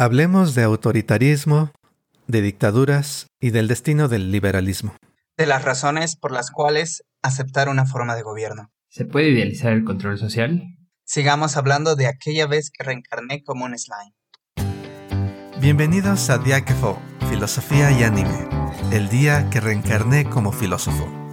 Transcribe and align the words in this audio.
Hablemos 0.00 0.54
de 0.54 0.62
autoritarismo, 0.62 1.72
de 2.28 2.40
dictaduras 2.40 3.26
y 3.40 3.50
del 3.50 3.66
destino 3.66 4.06
del 4.06 4.30
liberalismo. 4.30 4.94
De 5.36 5.44
las 5.44 5.64
razones 5.64 6.14
por 6.14 6.30
las 6.30 6.52
cuales 6.52 7.02
aceptar 7.20 7.68
una 7.68 7.84
forma 7.84 8.14
de 8.14 8.22
gobierno. 8.22 8.70
¿Se 8.88 9.04
puede 9.04 9.30
idealizar 9.30 9.72
el 9.72 9.82
control 9.82 10.16
social? 10.16 10.62
Sigamos 11.04 11.56
hablando 11.56 11.96
de 11.96 12.06
aquella 12.06 12.46
vez 12.46 12.70
que 12.70 12.84
reencarné 12.84 13.42
como 13.42 13.64
un 13.64 13.76
slime. 13.76 14.14
Bienvenidos 15.60 16.30
a 16.30 16.38
Diáquefo, 16.38 17.02
Filosofía 17.28 17.90
y 17.90 18.04
Anime, 18.04 18.48
el 18.92 19.08
día 19.08 19.50
que 19.50 19.58
reencarné 19.58 20.30
como 20.30 20.52
filósofo. 20.52 21.27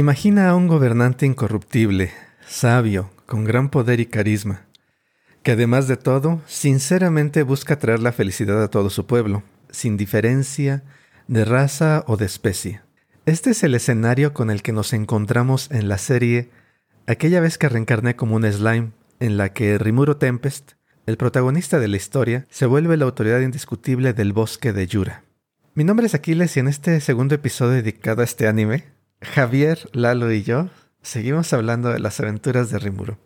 Imagina 0.00 0.48
a 0.48 0.56
un 0.56 0.66
gobernante 0.66 1.26
incorruptible, 1.26 2.10
sabio, 2.46 3.10
con 3.26 3.44
gran 3.44 3.68
poder 3.68 4.00
y 4.00 4.06
carisma, 4.06 4.64
que 5.42 5.52
además 5.52 5.88
de 5.88 5.98
todo, 5.98 6.40
sinceramente 6.46 7.42
busca 7.42 7.78
traer 7.78 8.00
la 8.00 8.12
felicidad 8.12 8.62
a 8.62 8.68
todo 8.68 8.88
su 8.88 9.04
pueblo, 9.04 9.42
sin 9.68 9.98
diferencia 9.98 10.82
de 11.28 11.44
raza 11.44 12.02
o 12.06 12.16
de 12.16 12.24
especie. 12.24 12.80
Este 13.26 13.50
es 13.50 13.62
el 13.62 13.74
escenario 13.74 14.32
con 14.32 14.48
el 14.48 14.62
que 14.62 14.72
nos 14.72 14.94
encontramos 14.94 15.70
en 15.70 15.90
la 15.90 15.98
serie 15.98 16.48
Aquella 17.06 17.40
vez 17.40 17.58
que 17.58 17.68
reencarné 17.68 18.16
como 18.16 18.36
un 18.36 18.50
slime, 18.50 18.92
en 19.18 19.36
la 19.36 19.52
que 19.52 19.76
Rimuro 19.76 20.16
Tempest, 20.16 20.72
el 21.04 21.18
protagonista 21.18 21.78
de 21.78 21.88
la 21.88 21.98
historia, 21.98 22.46
se 22.48 22.64
vuelve 22.64 22.96
la 22.96 23.04
autoridad 23.04 23.40
indiscutible 23.40 24.14
del 24.14 24.32
bosque 24.32 24.72
de 24.72 24.86
Yura. 24.86 25.24
Mi 25.74 25.84
nombre 25.84 26.06
es 26.06 26.14
Aquiles 26.14 26.56
y 26.56 26.60
en 26.60 26.68
este 26.68 27.02
segundo 27.02 27.34
episodio 27.34 27.74
dedicado 27.74 28.22
a 28.22 28.24
este 28.24 28.48
anime, 28.48 28.98
Javier, 29.22 29.88
Lalo 29.92 30.32
y 30.32 30.42
yo 30.42 30.70
seguimos 31.02 31.52
hablando 31.52 31.90
de 31.90 31.98
las 31.98 32.20
aventuras 32.20 32.70
de 32.70 32.78
Rimuro. 32.78 33.18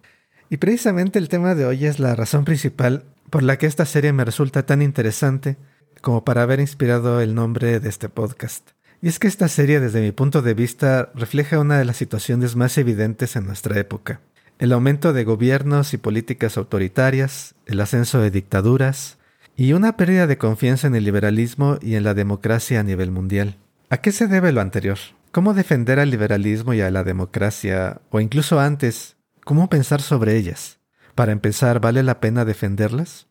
Y 0.50 0.56
precisamente 0.58 1.18
el 1.18 1.28
tema 1.28 1.54
de 1.54 1.66
hoy 1.66 1.86
es 1.86 1.98
la 1.98 2.14
razón 2.14 2.44
principal 2.44 3.04
por 3.30 3.42
la 3.42 3.58
que 3.58 3.66
esta 3.66 3.86
serie 3.86 4.12
me 4.12 4.24
resulta 4.24 4.66
tan 4.66 4.82
interesante 4.82 5.56
como 6.00 6.24
para 6.24 6.42
haber 6.42 6.60
inspirado 6.60 7.20
el 7.20 7.34
nombre 7.34 7.80
de 7.80 7.88
este 7.88 8.08
podcast. 8.08 8.70
Y 9.00 9.08
es 9.08 9.18
que 9.18 9.26
esta 9.26 9.48
serie 9.48 9.80
desde 9.80 10.00
mi 10.00 10.12
punto 10.12 10.42
de 10.42 10.54
vista 10.54 11.10
refleja 11.14 11.58
una 11.58 11.78
de 11.78 11.84
las 11.84 11.96
situaciones 11.96 12.56
más 12.56 12.76
evidentes 12.78 13.36
en 13.36 13.46
nuestra 13.46 13.78
época. 13.78 14.20
El 14.58 14.72
aumento 14.72 15.12
de 15.12 15.24
gobiernos 15.24 15.94
y 15.94 15.98
políticas 15.98 16.56
autoritarias, 16.56 17.54
el 17.66 17.80
ascenso 17.80 18.20
de 18.20 18.30
dictaduras 18.30 19.18
y 19.56 19.72
una 19.72 19.96
pérdida 19.96 20.26
de 20.26 20.38
confianza 20.38 20.86
en 20.86 20.94
el 20.94 21.04
liberalismo 21.04 21.78
y 21.80 21.94
en 21.96 22.04
la 22.04 22.14
democracia 22.14 22.80
a 22.80 22.84
nivel 22.84 23.10
mundial. 23.10 23.56
¿A 23.90 23.98
qué 23.98 24.12
se 24.12 24.26
debe 24.26 24.52
lo 24.52 24.60
anterior? 24.60 24.98
¿Cómo 25.34 25.52
defender 25.52 25.98
al 25.98 26.10
liberalismo 26.10 26.74
y 26.74 26.80
a 26.80 26.92
la 26.92 27.02
democracia, 27.02 28.02
o 28.10 28.20
incluso 28.20 28.60
antes, 28.60 29.16
cómo 29.44 29.68
pensar 29.68 30.00
sobre 30.00 30.36
ellas? 30.36 30.78
Para 31.16 31.32
empezar, 31.32 31.80
¿vale 31.80 32.04
la 32.04 32.20
pena 32.20 32.44
defenderlas? 32.44 33.26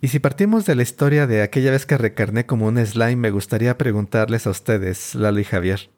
Y 0.00 0.06
si 0.06 0.20
partimos 0.20 0.66
de 0.66 0.76
la 0.76 0.84
historia 0.84 1.26
de 1.26 1.42
aquella 1.42 1.72
vez 1.72 1.84
que 1.84 1.98
recarné 1.98 2.46
como 2.46 2.68
un 2.68 2.78
slime, 2.86 3.16
me 3.16 3.32
gustaría 3.32 3.76
preguntarles 3.76 4.46
a 4.46 4.50
ustedes, 4.50 5.16
Lalo 5.16 5.40
y 5.40 5.44
Javier, 5.44 5.90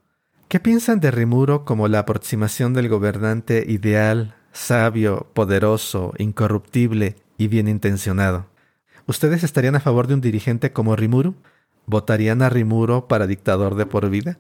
¿qué 0.49 0.61
piensan 0.61 1.01
de 1.01 1.11
Rimuro 1.11 1.67
como 1.67 1.89
la 1.89 1.99
aproximación 1.99 2.73
del 2.73 2.89
gobernante 2.89 3.67
ideal, 3.69 4.37
sabio, 4.53 5.31
poderoso, 5.35 6.15
incorruptible 6.17 7.17
y 7.37 7.49
bien 7.49 7.69
intencionado? 7.69 8.47
¿Ustedes 9.07 9.45
estarían 9.45 9.77
a 9.77 9.81
favor 9.81 10.07
de 10.07 10.15
un 10.15 10.23
dirigente 10.23 10.73
como 10.73 10.97
Rimuro? 10.97 11.35
¿Votarían 11.85 12.41
a 12.41 12.49
Rimuro 12.49 13.09
para 13.09 13.27
dictador 13.27 13.75
de 13.75 13.85
por 13.85 14.09
vida? 14.09 14.39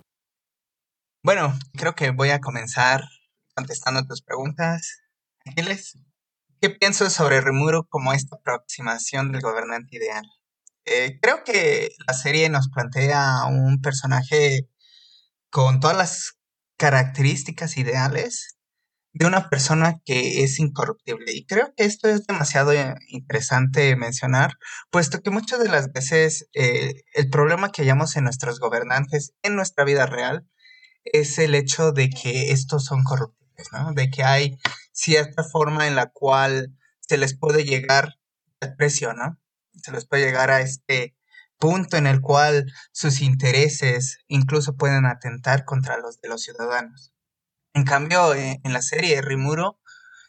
Bueno, 1.25 1.59
creo 1.73 1.95
que 1.95 2.11
voy 2.11 2.29
a 2.29 2.41
comenzar 2.43 3.03
contestando 3.55 4.05
tus 4.05 4.21
preguntas. 4.21 5.01
¿qué 6.61 6.69
pienso 6.69 7.09
sobre 7.09 7.41
Rimuro 7.41 7.87
como 7.89 8.12
esta 8.12 8.37
aproximación 8.37 9.33
del 9.33 9.41
gobernante 9.41 9.97
ideal? 9.97 10.27
Eh, 10.85 11.19
creo 11.23 11.43
que 11.43 11.93
la 12.07 12.12
serie 12.12 12.51
nos 12.51 12.69
plantea 12.69 13.47
un 13.47 13.81
personaje 13.81 14.69
con 15.49 15.81
todas 15.81 15.97
las 15.97 16.35
características 16.77 17.79
ideales 17.79 18.59
de 19.15 19.25
una 19.25 19.49
persona 19.49 20.03
que 20.05 20.45
es 20.45 20.59
incorruptible. 20.59 21.33
Y 21.33 21.47
creo 21.47 21.73
que 21.75 21.85
esto 21.85 22.06
es 22.06 22.27
demasiado 22.27 22.75
interesante 23.09 23.97
mencionar, 23.97 24.59
puesto 24.91 25.23
que 25.23 25.31
muchas 25.31 25.59
de 25.59 25.71
las 25.71 25.91
veces 25.91 26.51
eh, 26.53 26.93
el 27.15 27.31
problema 27.31 27.73
que 27.73 27.81
hallamos 27.81 28.15
en 28.17 28.25
nuestros 28.25 28.61
gobernantes 28.61 29.33
en 29.43 29.56
nuestra 29.56 29.85
vida 29.85 30.05
real 30.05 30.47
es 31.05 31.39
el 31.39 31.55
hecho 31.55 31.93
de 31.93 32.11
que 32.11 32.53
estos 32.53 32.85
son 32.85 33.03
corruptibles, 33.05 33.69
¿no? 33.73 33.93
De 33.93 34.11
que 34.11 34.25
hay 34.25 34.59
cierta 34.93 35.45
forma 35.45 35.87
en 35.87 35.97
la 35.97 36.11
cual 36.11 36.75
se 37.01 37.19
les 37.19 37.37
puede 37.37 37.65
llegar 37.65 38.15
al 38.61 38.75
precio, 38.77 39.13
¿no? 39.13 39.39
Se 39.83 39.93
les 39.93 40.07
puede 40.07 40.25
llegar 40.25 40.51
a 40.51 40.61
este 40.61 41.15
punto 41.59 41.97
en 41.97 42.07
el 42.07 42.21
cual 42.21 42.73
sus 42.93 43.21
intereses 43.21 44.19
incluso 44.29 44.77
pueden 44.77 45.07
atentar 45.07 45.65
contra 45.65 45.99
los 45.99 46.21
de 46.21 46.29
los 46.29 46.43
ciudadanos. 46.43 47.13
En 47.75 47.85
cambio, 47.85 48.35
eh, 48.35 48.61
en 48.63 48.73
la 48.73 48.83
serie 48.83 49.21
Rimuro 49.21 49.81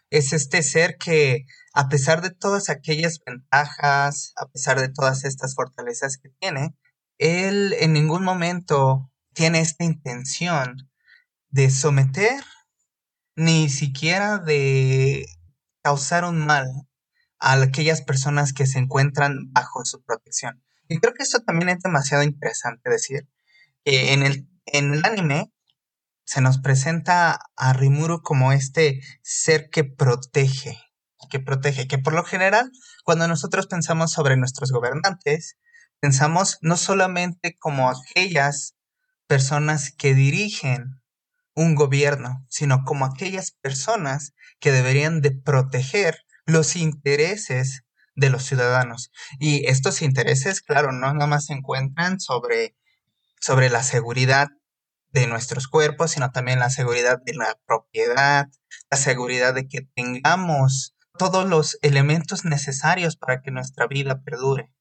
es 0.10 0.34
este 0.34 0.64
ser 0.64 0.98
que 0.98 1.46
a 1.74 1.90
pesar 1.90 2.22
de 2.22 2.32
todas 2.32 2.70
aquellas 2.70 3.20
ventajas, 3.26 4.34
a 4.38 4.48
pesar 4.48 4.80
de 4.80 4.90
todas 4.90 5.26
estas 5.26 5.56
fortalezas 5.56 6.18
que 6.18 6.30
tiene, 6.40 6.76
él 7.18 7.76
en 7.80 7.94
ningún 7.94 8.24
momento 8.24 9.12
tiene 9.36 9.60
esta 9.60 9.84
intención 9.84 10.90
de 11.50 11.70
someter, 11.70 12.44
ni 13.36 13.70
siquiera 13.70 14.40
de 14.40 15.26
causar 15.84 16.26
un 16.26 16.46
mal 16.46 16.68
a 17.40 17.54
aquellas 17.62 18.02
personas 18.02 18.54
que 18.54 18.66
se 18.66 18.80
encuentran 18.80 19.52
bajo 19.52 19.86
su 19.86 20.02
protección. 20.04 20.64
Y 20.88 21.00
creo 21.00 21.14
que 21.14 21.24
esto 21.24 21.42
también 21.42 21.70
es 21.70 21.80
demasiado 21.80 22.24
interesante 22.24 22.90
decir. 22.90 23.28
que 23.84 24.14
en, 24.14 24.24
el, 24.24 24.48
en 24.66 24.94
el 24.94 25.06
anime 25.06 25.52
se 26.26 26.42
nos 26.42 26.60
presenta 26.60 27.40
a 27.56 27.74
Rimuru 27.74 28.22
como 28.22 28.52
este 28.52 29.02
ser 29.22 29.70
que 29.70 29.84
protege, 29.84 30.80
que 31.30 31.40
protege, 31.40 31.88
que 31.88 32.00
por 32.00 32.14
lo 32.14 32.24
general, 32.24 32.72
cuando 33.04 33.28
nosotros 33.28 33.68
pensamos 33.68 34.12
sobre 34.12 34.38
nuestros 34.38 34.72
gobernantes, 34.72 35.58
pensamos 36.00 36.58
no 36.62 36.78
solamente 36.78 37.56
como 37.60 37.90
aquellas 37.90 38.75
personas 39.28 39.92
que 39.92 40.14
dirigen 40.14 41.02
un 41.56 41.76
gobierno, 41.76 42.46
sino 42.50 42.84
como 42.84 43.06
aquellas 43.06 43.52
personas 43.52 44.34
que 44.60 44.72
deberían 44.72 45.22
de 45.22 45.32
proteger 45.32 46.20
los 46.46 46.76
intereses 46.76 47.84
de 48.16 48.30
los 48.30 48.44
ciudadanos. 48.44 49.12
Y 49.40 49.66
estos 49.68 50.02
intereses, 50.02 50.62
claro, 50.62 50.92
no 50.92 51.14
nada 51.14 51.28
más 51.28 51.46
se 51.46 51.54
encuentran 51.54 52.20
sobre, 52.20 52.76
sobre 53.40 53.70
la 53.70 53.84
seguridad 53.84 54.50
de 55.12 55.28
nuestros 55.28 55.68
cuerpos, 55.68 56.12
sino 56.12 56.32
también 56.32 56.60
la 56.60 56.70
seguridad 56.70 57.22
de 57.26 57.34
la 57.34 57.58
propiedad, 57.66 58.48
la 58.92 58.98
seguridad 58.98 59.54
de 59.54 59.68
que 59.68 59.82
tengamos 59.96 60.96
todos 61.18 61.48
los 61.48 61.78
elementos 61.82 62.44
necesarios 62.44 63.16
para 63.16 63.42
que 63.42 63.52
nuestra 63.52 63.88
vida 63.88 64.22
perdure. 64.24 64.74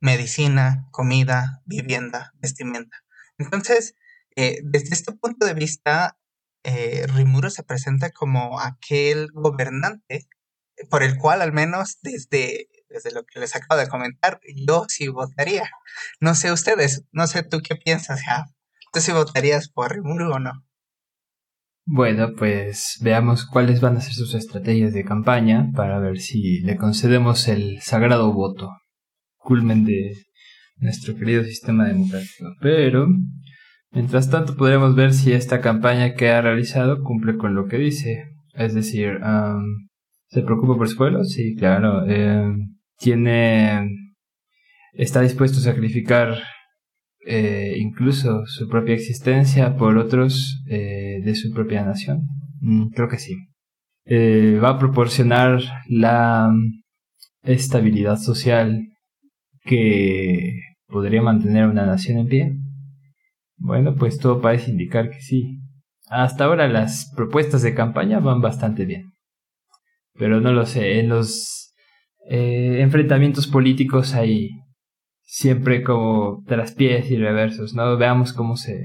Medicina, 0.00 0.88
comida, 0.90 1.62
vivienda, 1.66 2.32
vestimenta. 2.36 3.05
Entonces, 3.38 3.94
eh, 4.36 4.60
desde 4.64 4.94
este 4.94 5.12
punto 5.12 5.46
de 5.46 5.54
vista, 5.54 6.18
eh, 6.64 7.06
Rimuro 7.14 7.50
se 7.50 7.62
presenta 7.62 8.10
como 8.10 8.60
aquel 8.60 9.30
gobernante 9.32 10.28
por 10.90 11.02
el 11.02 11.16
cual, 11.16 11.40
al 11.40 11.52
menos 11.52 11.98
desde, 12.02 12.68
desde 12.88 13.12
lo 13.12 13.24
que 13.24 13.40
les 13.40 13.56
acabo 13.56 13.80
de 13.80 13.88
comentar, 13.88 14.40
yo 14.54 14.84
sí 14.88 15.08
votaría. 15.08 15.70
No 16.20 16.34
sé 16.34 16.52
ustedes, 16.52 17.04
no 17.12 17.26
sé 17.26 17.42
tú 17.42 17.60
qué 17.62 17.76
piensas, 17.76 18.20
ya. 18.26 18.46
¿Tú 18.92 19.00
sí 19.00 19.12
votarías 19.12 19.68
por 19.68 19.92
Rimuro 19.92 20.30
o 20.34 20.38
no? 20.38 20.64
Bueno, 21.88 22.34
pues 22.36 22.98
veamos 23.00 23.46
cuáles 23.46 23.80
van 23.80 23.96
a 23.96 24.00
ser 24.00 24.12
sus 24.12 24.34
estrategias 24.34 24.92
de 24.92 25.04
campaña 25.04 25.70
para 25.74 26.00
ver 26.00 26.18
si 26.18 26.60
le 26.60 26.76
concedemos 26.76 27.46
el 27.46 27.80
sagrado 27.80 28.32
voto, 28.32 28.70
culmen 29.36 29.84
de 29.84 30.26
nuestro 30.78 31.14
querido 31.16 31.44
sistema 31.44 31.86
democrático. 31.86 32.54
Pero 32.60 33.08
Mientras 33.96 34.28
tanto, 34.28 34.56
podremos 34.56 34.94
ver 34.94 35.14
si 35.14 35.32
esta 35.32 35.62
campaña 35.62 36.12
que 36.14 36.28
ha 36.28 36.42
realizado 36.42 37.02
cumple 37.02 37.38
con 37.38 37.54
lo 37.54 37.66
que 37.66 37.78
dice. 37.78 38.24
Es 38.52 38.74
decir, 38.74 39.18
¿se 40.28 40.42
preocupa 40.42 40.76
por 40.76 40.86
su 40.86 40.96
pueblo? 40.98 41.24
Sí, 41.24 41.54
claro. 41.56 42.04
Em, 42.06 42.76
tiene. 42.98 43.88
Está 44.92 45.22
dispuesto 45.22 45.58
a 45.60 45.62
sacrificar 45.62 46.36
eh, 47.26 47.74
incluso 47.78 48.44
su 48.46 48.68
propia 48.68 48.94
existencia 48.94 49.76
por 49.76 49.96
otros 49.96 50.62
eh, 50.68 51.20
de 51.24 51.34
su 51.34 51.50
propia 51.54 51.82
nación. 51.82 52.20
Mm, 52.60 52.88
creo 52.88 53.08
que 53.08 53.18
sí. 53.18 53.34
eh, 54.04 54.60
va 54.62 54.70
a 54.70 54.78
proporcionar 54.78 55.60
la 55.88 56.50
estabilidad 57.44 58.18
social 58.18 58.78
que 59.64 60.65
podría 60.88 61.22
mantener 61.22 61.66
una 61.66 61.86
nación 61.86 62.18
en 62.18 62.26
pie? 62.26 62.56
Bueno, 63.56 63.94
pues 63.94 64.18
todo 64.18 64.40
parece 64.40 64.70
indicar 64.70 65.10
que 65.10 65.20
sí. 65.20 65.60
Hasta 66.08 66.44
ahora 66.44 66.68
las 66.68 67.12
propuestas 67.16 67.62
de 67.62 67.74
campaña 67.74 68.20
van 68.20 68.40
bastante 68.40 68.84
bien. 68.84 69.12
Pero 70.14 70.40
no 70.40 70.52
lo 70.52 70.66
sé, 70.66 71.00
en 71.00 71.08
los 71.08 71.74
eh, 72.28 72.80
enfrentamientos 72.80 73.46
políticos 73.46 74.14
hay 74.14 74.50
siempre 75.22 75.82
como 75.82 76.42
traspiés 76.46 77.10
y 77.10 77.16
reversos, 77.16 77.74
¿no? 77.74 77.96
Veamos 77.96 78.32
cómo 78.32 78.56
se 78.56 78.84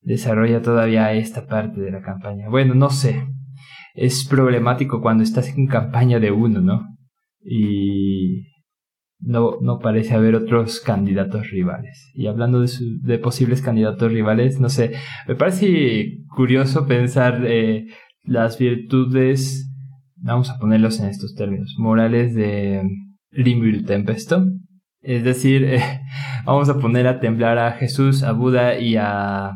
desarrolla 0.00 0.62
todavía 0.62 1.12
esta 1.12 1.46
parte 1.46 1.80
de 1.80 1.90
la 1.90 2.02
campaña. 2.02 2.48
Bueno, 2.48 2.74
no 2.74 2.90
sé. 2.90 3.26
Es 3.94 4.26
problemático 4.26 5.02
cuando 5.02 5.22
estás 5.22 5.48
en 5.50 5.66
campaña 5.66 6.18
de 6.18 6.30
uno, 6.30 6.60
¿no? 6.60 6.82
Y 7.44 8.51
no, 9.22 9.58
no 9.60 9.78
parece 9.78 10.14
haber 10.14 10.34
otros 10.34 10.80
candidatos 10.80 11.50
rivales. 11.50 12.10
Y 12.14 12.26
hablando 12.26 12.60
de, 12.60 13.18
posibles 13.18 13.62
candidatos 13.62 14.12
rivales, 14.12 14.60
no 14.60 14.68
sé, 14.68 14.92
me 15.28 15.36
parece 15.36 16.18
curioso 16.28 16.86
pensar 16.86 17.42
eh, 17.46 17.86
las 18.24 18.58
virtudes, 18.58 19.70
vamos 20.16 20.50
a 20.50 20.58
ponerlos 20.58 21.00
en 21.00 21.08
estos 21.08 21.34
términos, 21.34 21.74
morales 21.78 22.34
de 22.34 22.82
Rimuru 23.30 23.84
Tempesto. 23.84 24.44
Es 25.00 25.24
decir, 25.24 25.64
eh, 25.64 25.80
vamos 26.44 26.68
a 26.68 26.78
poner 26.78 27.06
a 27.06 27.20
temblar 27.20 27.58
a 27.58 27.72
Jesús, 27.72 28.24
a 28.24 28.32
Buda 28.32 28.78
y 28.78 28.96
a, 28.96 29.52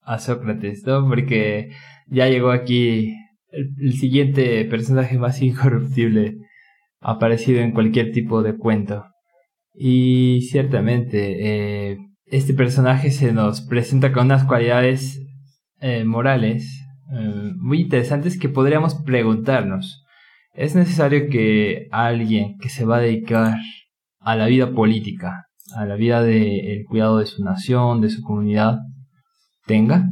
a 0.00 0.18
Sócrates, 0.18 0.84
¿no? 0.86 1.06
Porque 1.06 1.70
ya 2.08 2.28
llegó 2.28 2.50
aquí 2.50 3.14
el 3.50 3.92
siguiente 3.94 4.64
personaje 4.64 5.18
más 5.18 5.42
incorruptible 5.42 6.38
aparecido 7.00 7.60
en 7.60 7.72
cualquier 7.72 8.12
tipo 8.12 8.42
de 8.42 8.56
cuento. 8.56 9.04
Y 9.74 10.42
ciertamente, 10.50 11.90
eh, 11.92 11.98
este 12.24 12.54
personaje 12.54 13.10
se 13.10 13.32
nos 13.32 13.60
presenta 13.60 14.12
con 14.12 14.26
unas 14.26 14.44
cualidades 14.44 15.22
eh, 15.80 16.04
morales 16.04 16.82
eh, 17.12 17.52
muy 17.58 17.82
interesantes 17.82 18.38
que 18.38 18.48
podríamos 18.48 18.94
preguntarnos. 18.94 20.04
¿Es 20.54 20.74
necesario 20.74 21.28
que 21.28 21.88
alguien 21.92 22.56
que 22.58 22.70
se 22.70 22.86
va 22.86 22.96
a 22.96 23.00
dedicar 23.00 23.58
a 24.20 24.34
la 24.36 24.46
vida 24.46 24.72
política, 24.72 25.46
a 25.76 25.84
la 25.84 25.96
vida 25.96 26.22
del 26.22 26.84
cuidado 26.88 27.18
de 27.18 27.26
su 27.26 27.44
nación, 27.44 28.00
de 28.00 28.08
su 28.08 28.22
comunidad, 28.22 28.78
tenga? 29.66 30.10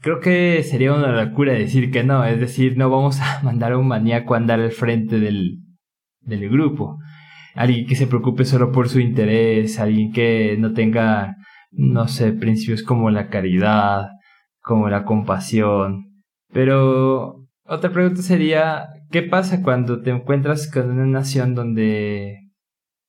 Creo 0.00 0.20
que 0.20 0.62
sería 0.62 0.92
una 0.92 1.24
locura 1.24 1.54
decir 1.54 1.90
que 1.90 2.04
no, 2.04 2.24
es 2.26 2.38
decir, 2.38 2.76
no 2.76 2.90
vamos 2.90 3.20
a 3.20 3.40
mandar 3.42 3.72
a 3.72 3.78
un 3.78 3.88
maníaco 3.88 4.34
a 4.34 4.36
andar 4.36 4.60
al 4.60 4.70
frente 4.70 5.18
del, 5.18 5.63
del 6.24 6.48
grupo. 6.48 6.98
Alguien 7.54 7.86
que 7.86 7.94
se 7.96 8.06
preocupe 8.06 8.44
solo 8.44 8.72
por 8.72 8.88
su 8.88 9.00
interés, 9.00 9.78
alguien 9.78 10.12
que 10.12 10.56
no 10.58 10.72
tenga, 10.72 11.36
no 11.70 12.08
sé, 12.08 12.32
principios 12.32 12.82
como 12.82 13.10
la 13.10 13.28
caridad, 13.28 14.08
como 14.60 14.88
la 14.88 15.04
compasión. 15.04 16.06
Pero 16.52 17.46
otra 17.66 17.90
pregunta 17.90 18.22
sería, 18.22 18.88
¿qué 19.10 19.22
pasa 19.22 19.62
cuando 19.62 20.02
te 20.02 20.10
encuentras 20.10 20.70
con 20.70 20.90
una 20.90 21.06
nación 21.06 21.54
donde 21.54 22.40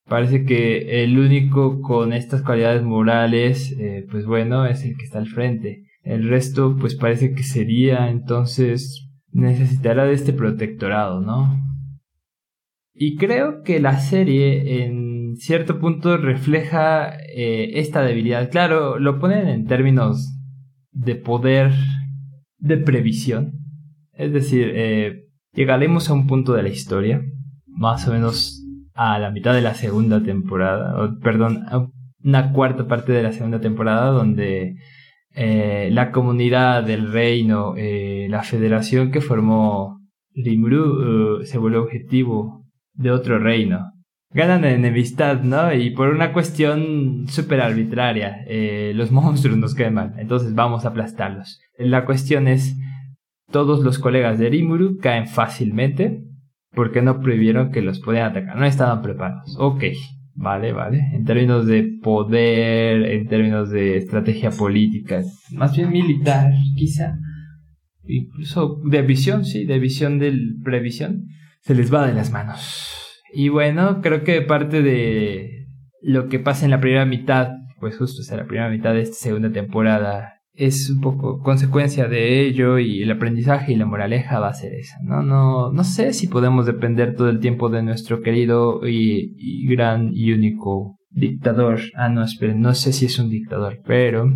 parece 0.08 0.46
que 0.46 1.04
el 1.04 1.18
único 1.18 1.82
con 1.82 2.14
estas 2.14 2.44
cualidades 2.44 2.84
morales, 2.84 3.76
eh, 3.80 4.06
pues 4.12 4.26
bueno, 4.26 4.66
es 4.66 4.84
el 4.84 4.96
que 4.96 5.06
está 5.06 5.18
al 5.18 5.28
frente? 5.28 5.84
El 6.04 6.30
resto, 6.30 6.78
pues 6.80 6.96
parece 6.96 7.34
que 7.34 7.44
sería 7.44 8.10
entonces 8.10 9.10
necesitará 9.32 10.06
de 10.06 10.14
este 10.14 10.34
protectorado, 10.34 11.20
¿no? 11.20 11.60
Y 12.98 13.18
creo 13.18 13.62
que 13.62 13.82
la 13.82 14.00
serie 14.00 14.86
en 14.86 15.36
cierto 15.36 15.80
punto 15.80 16.16
refleja 16.16 17.18
eh, 17.36 17.72
esta 17.80 18.02
debilidad. 18.02 18.50
Claro, 18.50 19.00
lo 19.00 19.20
ponen 19.20 19.50
en 19.50 19.66
términos 19.66 20.34
de 20.94 21.16
poder 21.16 21.74
de 22.58 22.78
previsión. 22.78 23.52
Es 24.14 24.32
decir, 24.32 24.72
eh, 24.74 25.26
llegaremos 25.52 26.10
a 26.10 26.14
un 26.14 26.26
punto 26.26 26.54
de 26.54 26.64
la 26.64 26.70
historia, 26.70 27.22
más 27.68 28.08
o 28.08 28.14
menos 28.14 28.64
a 28.94 29.20
la 29.20 29.30
mitad 29.30 29.54
de 29.54 29.62
la 29.62 29.74
segunda 29.74 30.24
temporada, 30.24 30.98
o, 31.04 31.20
perdón, 31.20 31.66
a 31.68 31.90
una 32.24 32.54
cuarta 32.54 32.88
parte 32.88 33.12
de 33.12 33.24
la 33.24 33.34
segunda 33.34 33.60
temporada, 33.60 34.12
donde 34.12 34.78
eh, 35.34 35.90
la 35.92 36.14
comunidad 36.14 36.86
del 36.86 37.12
reino, 37.12 37.76
la 37.76 38.44
federación 38.44 39.12
que 39.12 39.20
formó 39.20 40.00
Rimuru, 40.34 41.44
se 41.44 41.58
vuelve 41.58 41.78
objetivo 41.78 42.65
de 42.96 43.12
otro 43.12 43.40
reino. 43.40 43.92
Ganan 44.32 44.66
enemistad, 44.66 45.42
¿no? 45.44 45.74
Y 45.74 45.92
por 45.92 46.10
una 46.10 46.34
cuestión 46.34 47.26
súper 47.30 47.62
arbitraria, 47.62 48.44
eh, 48.48 48.92
los 48.96 49.12
monstruos 49.14 49.58
nos 49.58 49.76
queman, 49.76 50.16
entonces 50.18 50.54
vamos 50.54 50.86
a 50.86 50.90
aplastarlos. 50.90 51.60
La 51.78 52.06
cuestión 52.06 52.48
es, 52.48 52.76
todos 53.52 53.84
los 53.84 54.00
colegas 54.00 54.40
de 54.40 54.50
Rimuru 54.50 54.98
caen 54.98 55.28
fácilmente 55.28 56.24
porque 56.74 57.02
no 57.02 57.22
prohibieron 57.22 57.72
que 57.72 57.82
los 57.82 58.00
pudieran 58.00 58.32
atacar, 58.32 58.58
no 58.58 58.66
estaban 58.66 59.02
preparados. 59.02 59.56
Ok, 59.58 59.86
vale, 60.34 60.74
vale. 60.74 61.00
En 61.14 61.24
términos 61.24 61.66
de 61.66 61.98
poder, 62.04 63.06
en 63.06 63.28
términos 63.28 63.70
de 63.70 63.98
estrategia 63.98 64.52
política, 64.52 65.22
más 65.54 65.76
bien 65.76 65.92
militar, 65.92 66.52
quizá. 66.76 67.18
Incluso 68.04 68.82
de 68.84 69.02
visión, 69.02 69.46
sí, 69.46 69.66
de 69.66 69.80
visión 69.80 70.20
del 70.20 70.58
previsión 70.64 71.26
se 71.66 71.74
les 71.74 71.92
va 71.92 72.06
de 72.06 72.14
las 72.14 72.32
manos. 72.32 72.94
Y 73.34 73.50
bueno, 73.50 74.02
creo 74.02 74.24
que 74.24 74.42
parte 74.42 74.84
de 74.84 75.68
lo 76.02 76.30
que 76.30 76.40
pasa 76.40 76.66
en 76.66 76.72
la 76.72 76.80
primera 76.80 77.06
mitad, 77.06 77.50
pues 77.80 77.98
justo 77.98 78.22
es 78.22 78.32
la 78.32 78.46
primera 78.46 78.70
mitad 78.70 78.94
de 78.94 79.02
esta 79.02 79.16
segunda 79.16 79.52
temporada, 79.52 80.34
es 80.54 80.90
un 80.90 81.02
poco 81.02 81.40
consecuencia 81.40 82.08
de 82.08 82.42
ello 82.42 82.78
y 82.78 83.02
el 83.02 83.12
aprendizaje 83.12 83.74
y 83.74 83.76
la 83.76 83.88
moraleja 83.88 84.40
va 84.40 84.50
a 84.50 84.54
ser 84.54 84.74
esa, 84.74 84.98
¿no? 85.04 85.24
No, 85.24 85.72
no 85.72 85.84
sé 85.84 86.14
si 86.14 86.28
podemos 86.28 86.68
depender 86.68 87.16
todo 87.16 87.30
el 87.30 87.40
tiempo 87.40 87.70
de 87.70 87.82
nuestro 87.82 88.22
querido 88.22 88.88
y, 88.88 89.68
gran 89.68 90.12
y 90.14 90.32
único 90.34 91.00
dictador. 91.10 91.80
Ah, 91.96 92.10
no, 92.10 92.24
esperen, 92.24 92.62
no 92.62 92.76
sé 92.76 92.94
si 92.94 93.08
es 93.08 93.18
un 93.18 93.30
dictador, 93.30 93.80
pero 93.86 94.32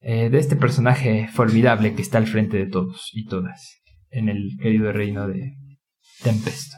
eh, 0.00 0.30
de 0.30 0.38
este 0.38 0.54
personaje 0.54 1.28
formidable 1.32 1.94
que 1.94 2.02
está 2.02 2.18
al 2.18 2.26
frente 2.26 2.56
de 2.56 2.66
todos 2.66 3.10
y 3.12 3.26
todas 3.26 3.82
en 4.10 4.28
el 4.28 4.50
querido 4.62 4.92
reino 4.92 5.26
de, 5.26 5.56
Tempest. 6.24 6.72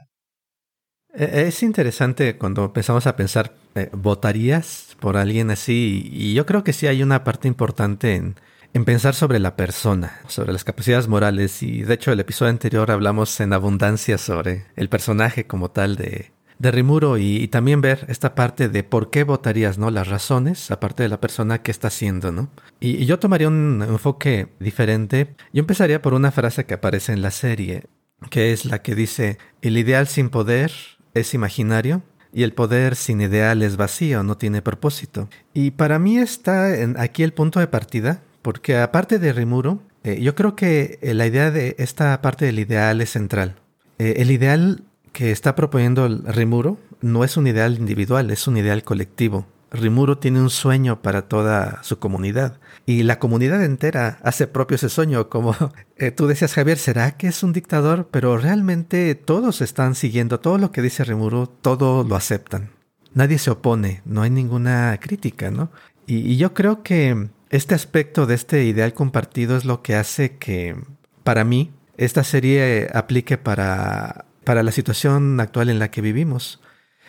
E, 1.14 1.46
es 1.46 1.62
interesante 1.62 2.36
cuando 2.36 2.64
empezamos 2.64 3.06
a 3.06 3.14
pensar, 3.14 3.54
eh, 3.76 3.88
¿votarías 3.92 4.96
por 5.00 5.16
alguien 5.16 5.50
así? 5.50 6.10
Y 6.12 6.34
yo 6.34 6.44
creo 6.46 6.64
que 6.64 6.72
sí 6.72 6.88
hay 6.88 7.02
una 7.02 7.22
parte 7.22 7.46
importante 7.46 8.16
en, 8.16 8.34
en 8.74 8.84
pensar 8.84 9.14
sobre 9.14 9.38
la 9.38 9.54
persona, 9.54 10.20
sobre 10.26 10.52
las 10.52 10.64
capacidades 10.64 11.06
morales. 11.06 11.62
Y 11.62 11.82
de 11.82 11.94
hecho, 11.94 12.10
el 12.10 12.20
episodio 12.20 12.50
anterior 12.50 12.90
hablamos 12.90 13.40
en 13.40 13.52
abundancia 13.52 14.18
sobre 14.18 14.66
el 14.74 14.88
personaje 14.88 15.46
como 15.46 15.70
tal 15.70 15.94
de, 15.94 16.32
de 16.58 16.70
Rimuro 16.72 17.16
y, 17.16 17.46
también 17.46 17.80
ver 17.80 18.04
esta 18.08 18.34
parte 18.34 18.68
de 18.68 18.82
por 18.82 19.10
qué 19.10 19.22
votarías, 19.22 19.78
¿no? 19.78 19.92
Las 19.92 20.08
razones, 20.08 20.72
aparte 20.72 21.04
de 21.04 21.08
la 21.08 21.20
persona 21.20 21.62
que 21.62 21.70
está 21.70 21.86
haciendo, 21.86 22.32
¿no? 22.32 22.50
Y, 22.80 22.96
y, 22.96 23.06
yo 23.06 23.20
tomaría 23.20 23.46
un 23.46 23.84
enfoque 23.88 24.48
diferente. 24.58 25.36
Yo 25.52 25.60
empezaría 25.60 26.02
por 26.02 26.14
una 26.14 26.32
frase 26.32 26.66
que 26.66 26.74
aparece 26.74 27.12
en 27.12 27.22
la 27.22 27.30
serie 27.30 27.84
que 28.30 28.52
es 28.52 28.64
la 28.64 28.82
que 28.82 28.94
dice, 28.94 29.38
el 29.62 29.76
ideal 29.76 30.06
sin 30.06 30.30
poder 30.30 30.72
es 31.14 31.34
imaginario 31.34 32.02
y 32.32 32.42
el 32.42 32.52
poder 32.52 32.96
sin 32.96 33.20
ideal 33.20 33.62
es 33.62 33.76
vacío, 33.76 34.22
no 34.22 34.36
tiene 34.36 34.62
propósito. 34.62 35.28
Y 35.54 35.72
para 35.72 35.98
mí 35.98 36.18
está 36.18 36.68
aquí 36.98 37.22
el 37.22 37.32
punto 37.32 37.60
de 37.60 37.66
partida, 37.66 38.22
porque 38.42 38.76
aparte 38.76 39.18
de 39.18 39.32
Rimuro, 39.32 39.80
eh, 40.04 40.20
yo 40.20 40.34
creo 40.34 40.54
que 40.54 40.98
eh, 41.02 41.14
la 41.14 41.26
idea 41.26 41.50
de 41.50 41.74
esta 41.78 42.20
parte 42.22 42.44
del 42.44 42.58
ideal 42.58 43.00
es 43.00 43.10
central. 43.10 43.56
Eh, 43.98 44.14
el 44.18 44.30
ideal 44.30 44.84
que 45.12 45.30
está 45.30 45.54
proponiendo 45.54 46.06
Rimuro 46.08 46.78
no 47.00 47.24
es 47.24 47.36
un 47.36 47.46
ideal 47.46 47.76
individual, 47.78 48.30
es 48.30 48.46
un 48.46 48.56
ideal 48.56 48.84
colectivo. 48.84 49.46
Rimuro 49.70 50.18
tiene 50.18 50.40
un 50.40 50.50
sueño 50.50 51.02
para 51.02 51.22
toda 51.22 51.82
su 51.82 51.98
comunidad 51.98 52.58
y 52.86 53.02
la 53.02 53.18
comunidad 53.18 53.64
entera 53.64 54.18
hace 54.22 54.46
propio 54.46 54.76
ese 54.76 54.88
sueño, 54.88 55.28
como 55.28 55.56
eh, 55.96 56.12
tú 56.12 56.28
decías 56.28 56.54
Javier, 56.54 56.78
¿será 56.78 57.16
que 57.16 57.26
es 57.26 57.42
un 57.42 57.52
dictador? 57.52 58.08
Pero 58.10 58.38
realmente 58.38 59.14
todos 59.16 59.60
están 59.60 59.94
siguiendo 59.94 60.40
todo 60.40 60.58
lo 60.58 60.70
que 60.70 60.82
dice 60.82 61.04
Rimuro, 61.04 61.48
todo 61.48 62.04
lo 62.04 62.14
aceptan. 62.14 62.70
Nadie 63.12 63.38
se 63.38 63.50
opone, 63.50 64.02
no 64.04 64.22
hay 64.22 64.30
ninguna 64.30 64.98
crítica, 65.00 65.50
¿no? 65.50 65.70
Y, 66.06 66.36
yo 66.36 66.54
creo 66.54 66.82
que 66.82 67.28
este 67.50 67.74
aspecto 67.74 68.26
de 68.26 68.34
este 68.34 68.64
ideal 68.64 68.94
compartido 68.94 69.56
es 69.56 69.64
lo 69.64 69.82
que 69.82 69.96
hace 69.96 70.36
que, 70.36 70.76
para 71.24 71.42
mí, 71.42 71.72
esta 71.96 72.22
serie 72.22 72.88
aplique 72.92 73.38
para, 73.38 74.26
para 74.44 74.62
la 74.62 74.70
situación 74.70 75.40
actual 75.40 75.70
en 75.70 75.78
la 75.78 75.90
que 75.90 76.02
vivimos. 76.02 76.60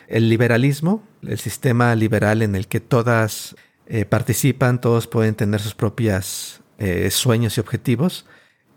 El 0.08 0.30
liberalismo, 0.30 1.02
el 1.22 1.38
sistema 1.38 1.94
liberal 1.94 2.40
en 2.40 2.54
el 2.54 2.66
que 2.66 2.80
todas 2.80 3.56
eh, 3.86 4.06
participan, 4.06 4.80
todos 4.80 5.06
pueden 5.06 5.34
tener 5.34 5.60
sus 5.60 5.74
propios 5.74 6.62
eh, 6.78 7.10
sueños 7.10 7.58
y 7.58 7.60
objetivos, 7.60 8.24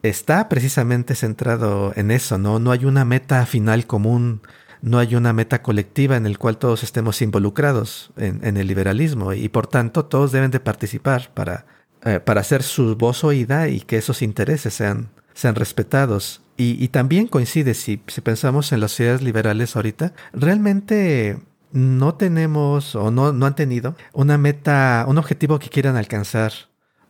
está 0.04 0.50
precisamente 0.50 1.16
centrado 1.16 1.94
en 1.96 2.12
eso, 2.12 2.38
¿no? 2.38 2.60
No 2.60 2.72
hay 2.72 2.84
una 2.84 3.06
meta 3.06 3.46
final 3.46 3.88
común, 3.88 4.42
no 4.82 5.00
hay 5.00 5.16
una 5.16 5.32
meta 5.32 5.62
colectiva 5.62 6.18
en 6.18 6.26
el 6.26 6.38
cual 6.38 6.58
todos 6.58 6.84
estemos 6.84 7.22
involucrados 7.22 8.12
en, 8.18 8.58
el 8.58 8.68
liberalismo 8.68 9.32
y 9.34 9.48
por 9.48 9.68
tanto 9.68 10.06
todos 10.06 10.32
deben 10.32 10.52
de 10.52 10.60
participar 10.60 11.32
para, 11.34 11.66
eh, 12.04 12.20
para 12.20 12.42
hacer 12.42 12.64
su 12.64 12.96
voz 12.98 13.24
oída 13.24 13.70
y 13.70 13.80
que 13.80 13.98
esos 13.98 14.22
intereses 14.22 14.74
sean, 14.74 15.10
sean 15.34 15.56
respetados. 15.56 16.41
Y, 16.64 16.90
también 16.90 17.26
coincide, 17.26 17.74
si, 17.74 17.98
pensamos 17.98 18.72
en 18.72 18.82
las 18.82 18.92
sociedades 18.92 19.24
liberales 19.24 19.76
ahorita, 19.76 20.14
realmente 20.32 21.42
no 21.72 22.14
tenemos 22.14 22.94
o 22.94 23.10
no, 23.10 23.34
no 23.34 23.48
han 23.48 23.56
tenido 23.56 23.96
una 24.14 24.38
meta, 24.38 25.06
un 25.08 25.18
objetivo 25.18 25.58
que 25.58 25.70
quieran 25.70 25.98
alcanzar, 25.98 26.54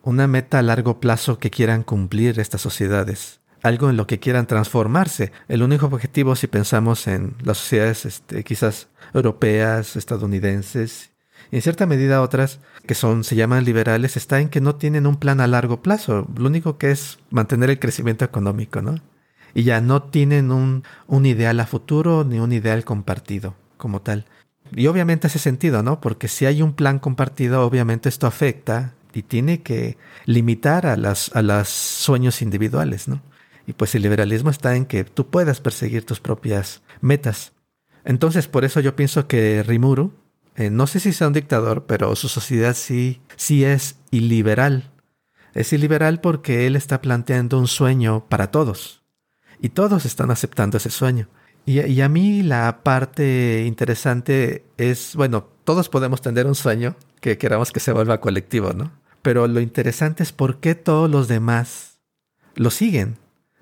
una 0.03 0.25
meta 0.25 0.59
a 0.59 0.61
largo 0.61 1.01
plazo 1.01 1.37
que 1.37 1.49
quieran 1.49 1.83
cumplir 1.83 2.39
estas 2.39 2.61
sociedades, 2.61 3.41
algo 3.61 3.89
en 3.89 3.97
lo 3.97 4.07
que 4.07 4.21
quieran 4.21 4.47
transformarse. 4.47 5.33
El 5.49 5.63
único 5.63 5.87
objetivo, 5.87 6.37
si 6.37 6.47
pensamos 6.47 7.05
en 7.07 7.35
las 7.43 7.57
sociedades 7.57 8.05
este, 8.05 8.45
quizás 8.45 8.87
europeas, 9.13 9.97
estadounidenses, 9.97 11.11
y 11.51 11.57
en 11.57 11.61
cierta 11.61 11.85
medida 11.85 12.21
otras 12.21 12.61
que 12.87 12.95
son, 12.95 13.25
se 13.25 13.35
llaman 13.35 13.65
liberales, 13.65 14.15
está 14.15 14.39
en 14.39 14.47
que 14.47 14.61
no 14.61 14.75
tienen 14.75 15.07
un 15.07 15.17
plan 15.17 15.41
a 15.41 15.47
largo 15.47 15.81
plazo. 15.81 16.25
Lo 16.37 16.47
único 16.47 16.77
que 16.77 16.91
es 16.91 17.19
mantener 17.31 17.69
el 17.69 17.79
crecimiento 17.79 18.23
económico, 18.23 18.81
¿no? 18.81 18.95
Y 19.53 19.63
ya 19.63 19.81
no 19.81 20.03
tienen 20.03 20.51
un, 20.51 20.83
un 21.07 21.25
ideal 21.25 21.59
a 21.59 21.65
futuro 21.65 22.23
ni 22.23 22.39
un 22.39 22.51
ideal 22.51 22.85
compartido 22.85 23.55
como 23.77 24.01
tal. 24.01 24.25
Y 24.73 24.87
obviamente 24.87 25.27
hace 25.27 25.39
sentido, 25.39 25.83
¿no? 25.83 25.99
Porque 25.99 26.27
si 26.27 26.45
hay 26.45 26.61
un 26.61 26.73
plan 26.73 26.99
compartido, 26.99 27.65
obviamente 27.65 28.07
esto 28.09 28.27
afecta 28.27 28.93
y 29.13 29.23
tiene 29.23 29.61
que 29.61 29.97
limitar 30.25 30.85
a 30.85 30.95
las 30.95 31.35
a 31.35 31.41
los 31.41 31.67
sueños 31.67 32.41
individuales, 32.41 33.07
¿no? 33.07 33.21
Y 33.67 33.73
pues 33.73 33.93
el 33.95 34.01
liberalismo 34.03 34.49
está 34.49 34.75
en 34.75 34.85
que 34.85 35.03
tú 35.03 35.29
puedas 35.29 35.59
perseguir 35.59 36.05
tus 36.05 36.19
propias 36.19 36.81
metas. 37.01 37.53
Entonces, 38.03 38.47
por 38.47 38.65
eso 38.65 38.79
yo 38.79 38.95
pienso 38.95 39.27
que 39.27 39.63
Rimuru, 39.63 40.13
eh, 40.55 40.69
no 40.69 40.87
sé 40.87 40.99
si 40.99 41.13
sea 41.13 41.27
un 41.27 41.33
dictador, 41.33 41.85
pero 41.85 42.15
su 42.15 42.27
sociedad 42.27 42.75
sí, 42.75 43.21
sí 43.35 43.63
es 43.63 43.97
iliberal. 44.09 44.91
Es 45.53 45.73
iliberal 45.73 46.21
porque 46.21 46.65
él 46.65 46.75
está 46.75 47.01
planteando 47.01 47.59
un 47.59 47.67
sueño 47.67 48.25
para 48.29 48.51
todos. 48.51 49.00
Y 49.61 49.69
todos 49.69 50.05
están 50.05 50.31
aceptando 50.31 50.77
ese 50.77 50.89
sueño. 50.89 51.29
Y, 51.65 52.01
a 52.01 52.09
mí 52.09 52.41
la 52.41 52.81
parte 52.83 53.65
interesante 53.67 54.65
es, 54.77 55.15
bueno, 55.15 55.47
todos 55.63 55.89
podemos 55.89 56.21
tener 56.21 56.47
un 56.47 56.55
sueño 56.55 56.95
que 57.19 57.37
queramos 57.37 57.71
que 57.71 57.79
se 57.79 57.93
vuelva 57.93 58.19
colectivo, 58.19 58.73
¿no? 58.73 58.91
Pero 59.21 59.47
lo 59.47 59.59
interesante 59.59 60.23
es 60.23 60.31
por 60.31 60.59
qué 60.59 60.73
todos 60.73 61.09
los 61.09 61.27
demás 61.27 61.99
lo 62.55 62.71
siguen. 62.71 63.17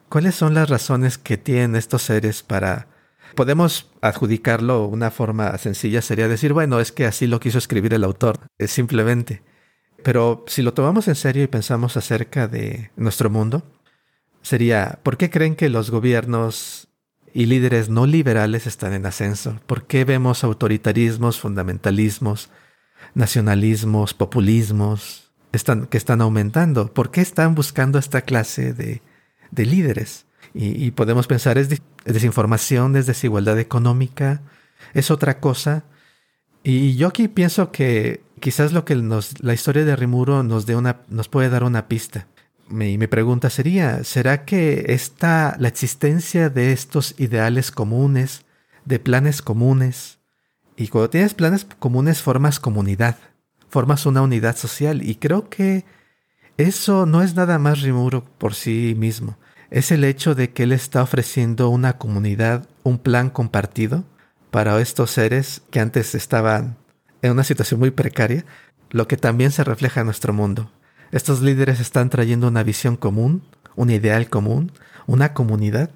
¿Cuáles 0.08 0.36
son 0.36 0.54
las 0.54 0.70
razones 0.70 1.18
que 1.18 1.38
tienen 1.38 1.76
estos 1.76 2.04
seres 2.04 2.42
para... 2.42 2.88
Podemos 3.36 3.92
adjudicarlo 4.02 4.86
una 4.88 5.12
forma 5.12 5.56
sencilla, 5.58 6.02
sería 6.02 6.30
decir, 6.30 6.54
bueno, 6.54 6.80
es 6.80 6.94
que 6.94 7.06
así 7.06 7.28
lo 7.28 7.42
quiso 7.42 7.58
escribir 7.58 7.94
el 7.94 8.06
autor, 8.06 8.40
simplemente. 8.66 9.44
Pero 10.04 10.46
si 10.48 10.62
lo 10.62 10.74
tomamos 10.74 11.08
en 11.10 11.16
serio 11.16 11.44
y 11.44 11.48
pensamos 11.48 11.98
acerca 11.98 12.48
de 12.48 12.92
nuestro 12.96 13.30
mundo, 13.30 13.64
sería, 14.50 15.00
¿por 15.04 15.18
qué 15.18 15.30
creen 15.30 15.56
que 15.56 15.70
los 15.70 15.92
gobiernos 15.92 16.90
y 17.34 17.46
líderes 17.46 17.90
no 17.90 18.08
liberales 18.08 18.66
están 18.66 18.94
en 18.94 19.06
ascenso? 19.06 19.60
¿Por 19.68 19.86
qué 19.86 20.06
vemos 20.06 20.44
autoritarismos, 20.44 21.40
fundamentalismos, 21.40 22.50
nacionalismos, 23.14 24.14
populismos 24.14 25.32
que 25.52 25.98
están 25.98 26.22
aumentando? 26.22 26.94
¿Por 26.94 27.12
qué 27.12 27.22
están 27.22 27.54
buscando 27.54 28.00
esta 28.00 28.22
clase 28.22 28.74
de, 28.74 29.02
de 29.52 29.66
líderes? 29.66 30.26
Y, 30.54 30.92
podemos 30.92 31.28
pensar, 31.28 31.60
¿es 31.60 31.70
desinformación, 32.06 32.96
es 32.96 33.06
desigualdad 33.06 33.60
económica? 33.60 34.42
¿Es 34.96 35.12
otra 35.12 35.40
cosa? 35.40 35.84
Y 36.64 36.96
yo 36.96 37.08
aquí 37.08 37.28
pienso 37.28 37.72
que 37.72 38.24
quizás 38.40 38.74
lo 38.74 38.84
que 38.84 38.96
nos, 38.96 39.44
la 39.44 39.54
historia 39.54 39.86
de 39.86 39.96
Rimuro 39.96 40.42
nos, 40.42 40.66
dé 40.66 40.76
una, 40.76 41.02
nos 41.08 41.30
puede 41.30 41.50
dar 41.50 41.64
una 41.64 41.88
pista. 41.88 42.28
Mi, 42.70 43.00
mi 43.00 43.08
pregunta 43.08 43.50
sería, 43.50 44.04
¿será 44.04 44.46
que 44.46 44.94
está 44.94 45.56
la 45.60 45.68
existencia 45.68 46.50
de 46.50 46.72
estos 46.72 47.16
ideales 47.18 47.72
comunes, 47.72 48.46
de 48.86 49.00
planes 49.00 49.42
comunes, 49.42 50.20
y 50.78 50.88
cuando 50.88 51.10
tienes 51.10 51.34
planes 51.34 51.66
comunes 51.80 52.22
formas 52.22 52.60
comunidad, 52.60 53.18
formas 53.70 54.06
una 54.06 54.22
unidad 54.22 54.56
social, 54.56 55.02
y 55.02 55.16
creo 55.16 55.50
que 55.50 55.84
eso 56.58 57.08
no 57.08 57.24
es 57.24 57.34
nada 57.34 57.58
más 57.58 57.82
Rimuro 57.82 58.24
por 58.38 58.54
sí 58.54 58.96
mismo, 58.96 59.40
es 59.72 59.92
el 59.92 60.04
hecho 60.04 60.36
de 60.36 60.52
que 60.52 60.64
él 60.64 60.72
está 60.72 61.02
ofreciendo 61.02 61.70
una 61.70 61.98
comunidad, 61.98 62.68
un 62.84 63.00
plan 63.00 63.32
compartido 63.32 64.04
para 64.52 64.80
estos 64.80 65.10
seres 65.10 65.64
que 65.72 65.80
antes 65.80 66.14
estaban 66.14 66.78
en 67.24 67.32
una 67.32 67.44
situación 67.44 67.80
muy 67.80 67.90
precaria, 67.90 68.46
lo 68.92 69.08
que 69.08 69.18
también 69.18 69.52
se 69.52 69.64
refleja 69.64 70.02
en 70.02 70.06
nuestro 70.06 70.34
mundo. 70.34 70.72
Estos 71.12 71.42
líderes 71.42 71.80
están 71.80 72.10
trayendo 72.10 72.48
una 72.48 72.64
visión 72.64 72.96
común, 72.96 73.44
un 73.76 73.90
ideal 73.90 74.30
común, 74.30 74.72
una 75.08 75.34
comunidad, 75.34 75.90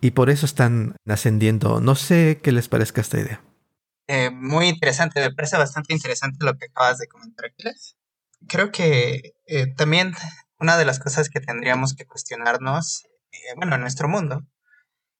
y 0.00 0.12
por 0.12 0.30
eso 0.30 0.46
están 0.46 0.96
ascendiendo. 1.06 1.80
No 1.80 1.94
sé 1.94 2.40
qué 2.42 2.50
les 2.50 2.68
parezca 2.68 3.00
esta 3.00 3.20
idea. 3.20 3.42
Eh, 4.08 4.30
muy 4.30 4.66
interesante, 4.66 5.20
me 5.20 5.32
parece 5.32 5.56
bastante 5.56 5.94
interesante 5.94 6.44
lo 6.44 6.56
que 6.56 6.66
acabas 6.66 6.98
de 6.98 7.06
comentar, 7.06 7.46
Aquiles. 7.46 7.96
Creo 8.48 8.72
que 8.72 9.34
eh, 9.46 9.66
también 9.76 10.14
una 10.58 10.76
de 10.76 10.84
las 10.84 10.98
cosas 10.98 11.28
que 11.28 11.40
tendríamos 11.40 11.94
que 11.94 12.06
cuestionarnos, 12.06 13.04
eh, 13.30 13.54
bueno, 13.56 13.76
en 13.76 13.82
nuestro 13.82 14.08
mundo, 14.08 14.42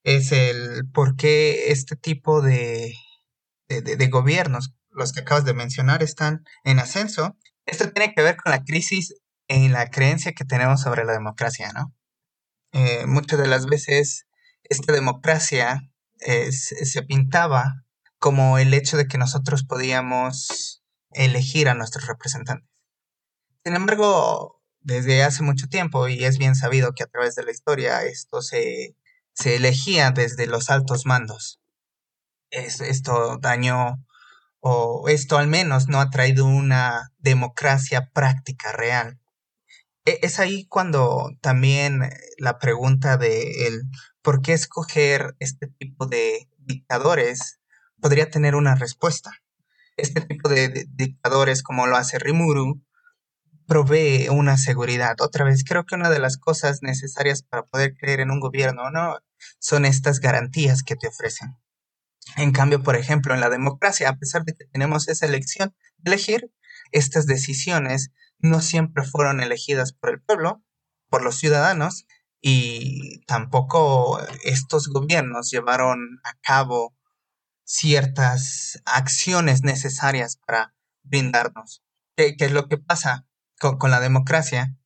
es 0.02 0.32
el 0.32 0.90
por 0.92 1.14
qué 1.14 1.70
este 1.70 1.94
tipo 1.94 2.40
de, 2.40 2.94
de 3.68 4.08
gobiernos, 4.08 4.74
los 4.90 5.12
que 5.12 5.20
acabas 5.20 5.44
de 5.44 5.54
mencionar, 5.54 6.02
están 6.02 6.42
en 6.64 6.80
ascenso 6.80 7.36
esto 7.70 7.90
tiene 7.92 8.12
que 8.14 8.22
ver 8.22 8.36
con 8.36 8.50
la 8.50 8.64
crisis 8.64 9.14
en 9.50 9.72
la 9.72 9.90
creencia 9.90 10.32
que 10.32 10.44
tenemos 10.44 10.80
sobre 10.80 11.04
la 11.04 11.12
democracia, 11.12 11.72
¿no? 11.72 11.92
Eh, 12.72 13.04
muchas 13.06 13.36
de 13.40 13.48
las 13.48 13.66
veces 13.66 14.26
esta 14.62 14.92
democracia 14.92 15.90
se, 16.20 17.02
pintaba 17.02 17.84
como 18.18 18.58
el 18.58 18.72
hecho 18.74 18.96
de 18.96 19.08
que 19.08 19.18
nosotros 19.18 19.64
podíamos 19.64 20.84
elegir 21.10 21.68
a 21.68 21.74
nuestros 21.74 22.06
representantes. 22.06 22.68
Sin 23.64 23.74
embargo, 23.74 24.62
desde 24.82 25.24
hace 25.24 25.42
mucho 25.42 25.66
tiempo, 25.66 26.06
y 26.06 26.24
es 26.24 26.38
bien 26.38 26.54
sabido 26.54 26.92
que 26.92 27.02
a 27.02 27.08
través 27.08 27.34
de 27.34 27.42
la 27.42 27.50
historia 27.50 28.04
esto 28.04 28.42
se, 28.42 28.94
elegía 29.44 30.12
desde 30.12 30.46
los 30.46 30.70
altos 30.70 31.06
mandos. 31.06 31.60
esto 32.50 33.38
dañó 33.40 34.04
o 34.60 35.08
esto 35.08 35.38
al 35.38 35.48
menos 35.48 35.88
no 35.88 36.00
ha 36.00 36.10
traído 36.10 36.44
una 36.44 37.12
democracia 37.18 38.10
práctica 38.12 38.70
real. 38.70 39.18
E, 40.10 40.18
es 40.22 40.40
ahí 40.40 40.66
cuando 40.66 41.30
también 41.40 42.10
la 42.38 42.58
pregunta 42.58 43.16
de 43.16 43.68
el 43.68 43.82
por 44.22 44.42
qué 44.42 44.54
escoger 44.54 45.36
este 45.38 45.68
tipo 45.68 46.06
de 46.06 46.48
dictadores 46.58 47.60
podría 48.00 48.28
tener 48.30 48.54
una 48.56 48.74
respuesta. 48.74 49.30
Este 49.96 50.20
tipo 50.20 50.48
de, 50.48 50.86
dictadores, 50.90 51.62
como 51.62 51.86
lo 51.86 51.96
hace 51.96 52.18
Rimuru, 52.18 52.82
provee 53.66 54.28
una 54.30 54.56
seguridad. 54.56 55.14
Otra 55.20 55.44
vez, 55.44 55.62
creo 55.62 55.84
que 55.84 55.94
una 55.94 56.10
de 56.10 56.18
las 56.18 56.38
cosas 56.38 56.80
necesarias 56.82 57.42
para 57.42 57.64
poder 57.64 57.96
creer 57.96 58.20
en 58.20 58.30
un 58.30 58.40
gobierno 58.40 58.90
no 58.90 59.18
son 59.58 59.84
estas 59.84 60.18
garantías 60.20 60.82
que 60.82 60.96
te 60.96 61.08
ofrecen. 61.08 61.56
En 62.36 62.52
cambio, 62.52 62.82
por 62.82 62.96
ejemplo, 62.96 63.34
en 63.34 63.40
la 63.40 63.50
democracia, 63.50 64.08
a 64.08 64.16
pesar 64.16 64.44
de 64.44 64.54
que 64.54 64.64
tenemos 64.64 65.08
esa 65.08 65.26
elección 65.26 65.74
elegir, 66.04 66.50
estas 66.92 67.26
decisiones 67.26 68.10
no 68.42 68.60
siempre 68.60 69.04
fueron 69.04 69.40
elegidas 69.40 69.92
por 69.92 70.10
el 70.10 70.20
pueblo, 70.20 70.62
por 71.08 71.22
los 71.22 71.36
ciudadanos, 71.36 72.06
y 72.40 73.20
tampoco 73.26 74.20
estos 74.44 74.88
gobiernos 74.88 75.50
llevaron 75.50 76.20
a 76.24 76.34
cabo 76.40 76.96
ciertas 77.64 78.80
acciones 78.86 79.62
necesarias 79.62 80.36
para 80.36 80.74
brindarnos. 81.02 81.82
¿Qué, 82.16 82.34
es 82.38 82.52
lo 82.52 82.68
que 82.68 82.78
pasa 82.78 83.26
con, 83.58 83.78
con 83.78 83.90
la 83.90 84.00
democracia? 84.00 84.76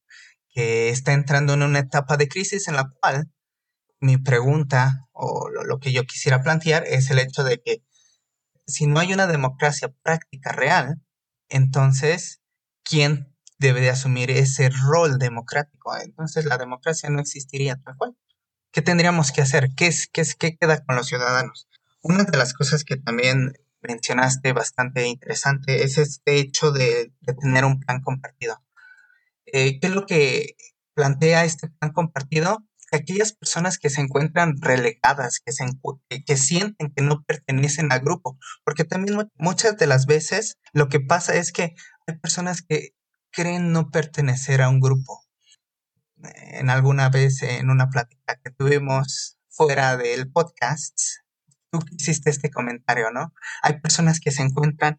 Que 0.50 0.90
está 0.90 1.12
entrando 1.12 1.54
en 1.54 1.62
una 1.62 1.78
etapa 1.78 2.16
de 2.16 2.28
crisis 2.28 2.68
en 2.68 2.76
la 2.76 2.90
cual 3.00 3.30
mi 4.00 4.18
pregunta 4.18 5.08
o 5.12 5.48
lo, 5.48 5.78
que 5.78 5.92
yo 5.92 6.04
quisiera 6.04 6.42
plantear 6.42 6.84
es 6.86 7.10
el 7.10 7.18
hecho 7.18 7.44
de 7.44 7.62
que 7.62 7.82
si 8.66 8.86
no 8.86 9.00
hay 9.00 9.12
una 9.12 9.26
democracia 9.26 9.94
práctica 10.02 10.52
real, 10.52 11.00
entonces, 11.48 12.42
¿quién 12.82 13.33
debe 13.64 13.80
de 13.80 13.90
asumir 13.90 14.30
ese 14.30 14.70
rol 14.70 15.18
democrático? 15.18 15.96
Entonces 15.96 16.44
la 16.44 16.58
democracia 16.58 17.10
no 17.10 17.20
existiría 17.20 17.76
tal 17.76 17.96
cual. 17.96 18.16
¿Qué 18.72 18.82
tendríamos 18.82 19.32
que 19.32 19.42
hacer? 19.42 19.70
¿Qué, 19.76 19.86
es, 19.86 20.08
qué, 20.12 20.20
es, 20.20 20.34
qué 20.34 20.56
queda 20.56 20.84
con 20.84 20.96
los 20.96 21.06
ciudadanos? 21.06 21.68
Una 22.02 22.24
de 22.24 22.36
las 22.36 22.54
cosas 22.54 22.84
que 22.84 22.96
también 22.96 23.54
mencionaste 23.80 24.52
bastante 24.52 25.06
interesante 25.06 25.84
es 25.84 25.98
este 25.98 26.38
hecho 26.38 26.72
de, 26.72 27.12
tener 27.40 27.64
un 27.64 27.80
plan 27.80 28.00
compartido. 28.00 28.62
Eh, 29.46 29.78
¿Qué 29.80 29.86
es 29.86 29.94
lo 29.94 30.06
que 30.06 30.56
plantea 30.94 31.44
este 31.44 31.68
plan 31.68 31.92
compartido 31.92 32.64
que 32.90 32.96
aquellas 32.96 33.32
personas 33.32 33.78
que 33.78 33.90
se 33.90 34.00
encuentran 34.00 34.60
relegadas, 34.60 35.40
que, 35.40 35.52
se, 35.52 35.64
que 36.26 36.36
sienten 36.36 36.92
que 36.92 37.02
no 37.02 37.22
pertenecen 37.24 37.92
al 37.92 38.00
grupo, 38.00 38.38
porque 38.64 38.84
también 38.84 39.30
muchas 39.36 39.76
de 39.76 39.86
las 39.86 40.06
veces 40.06 40.58
lo 40.72 40.88
que 40.88 41.00
pasa 41.00 41.34
es 41.34 41.52
que 41.52 41.74
hay 42.06 42.18
personas 42.18 42.62
que 42.62 42.94
creen 43.34 43.72
no 43.72 43.90
pertenecer 43.90 44.62
a 44.62 44.68
un 44.68 44.80
grupo. 44.80 45.24
En 46.22 46.70
alguna 46.70 47.10
vez 47.10 47.42
en 47.42 47.68
una 47.68 47.90
plática 47.90 48.36
que 48.42 48.50
tuvimos 48.50 49.38
fuera 49.48 49.96
del 49.96 50.30
podcast, 50.30 50.98
tú 51.70 51.80
hiciste 51.98 52.30
este 52.30 52.50
comentario, 52.50 53.10
¿no? 53.10 53.34
Hay 53.62 53.80
personas 53.80 54.20
que 54.20 54.30
se 54.30 54.42
encuentran 54.42 54.98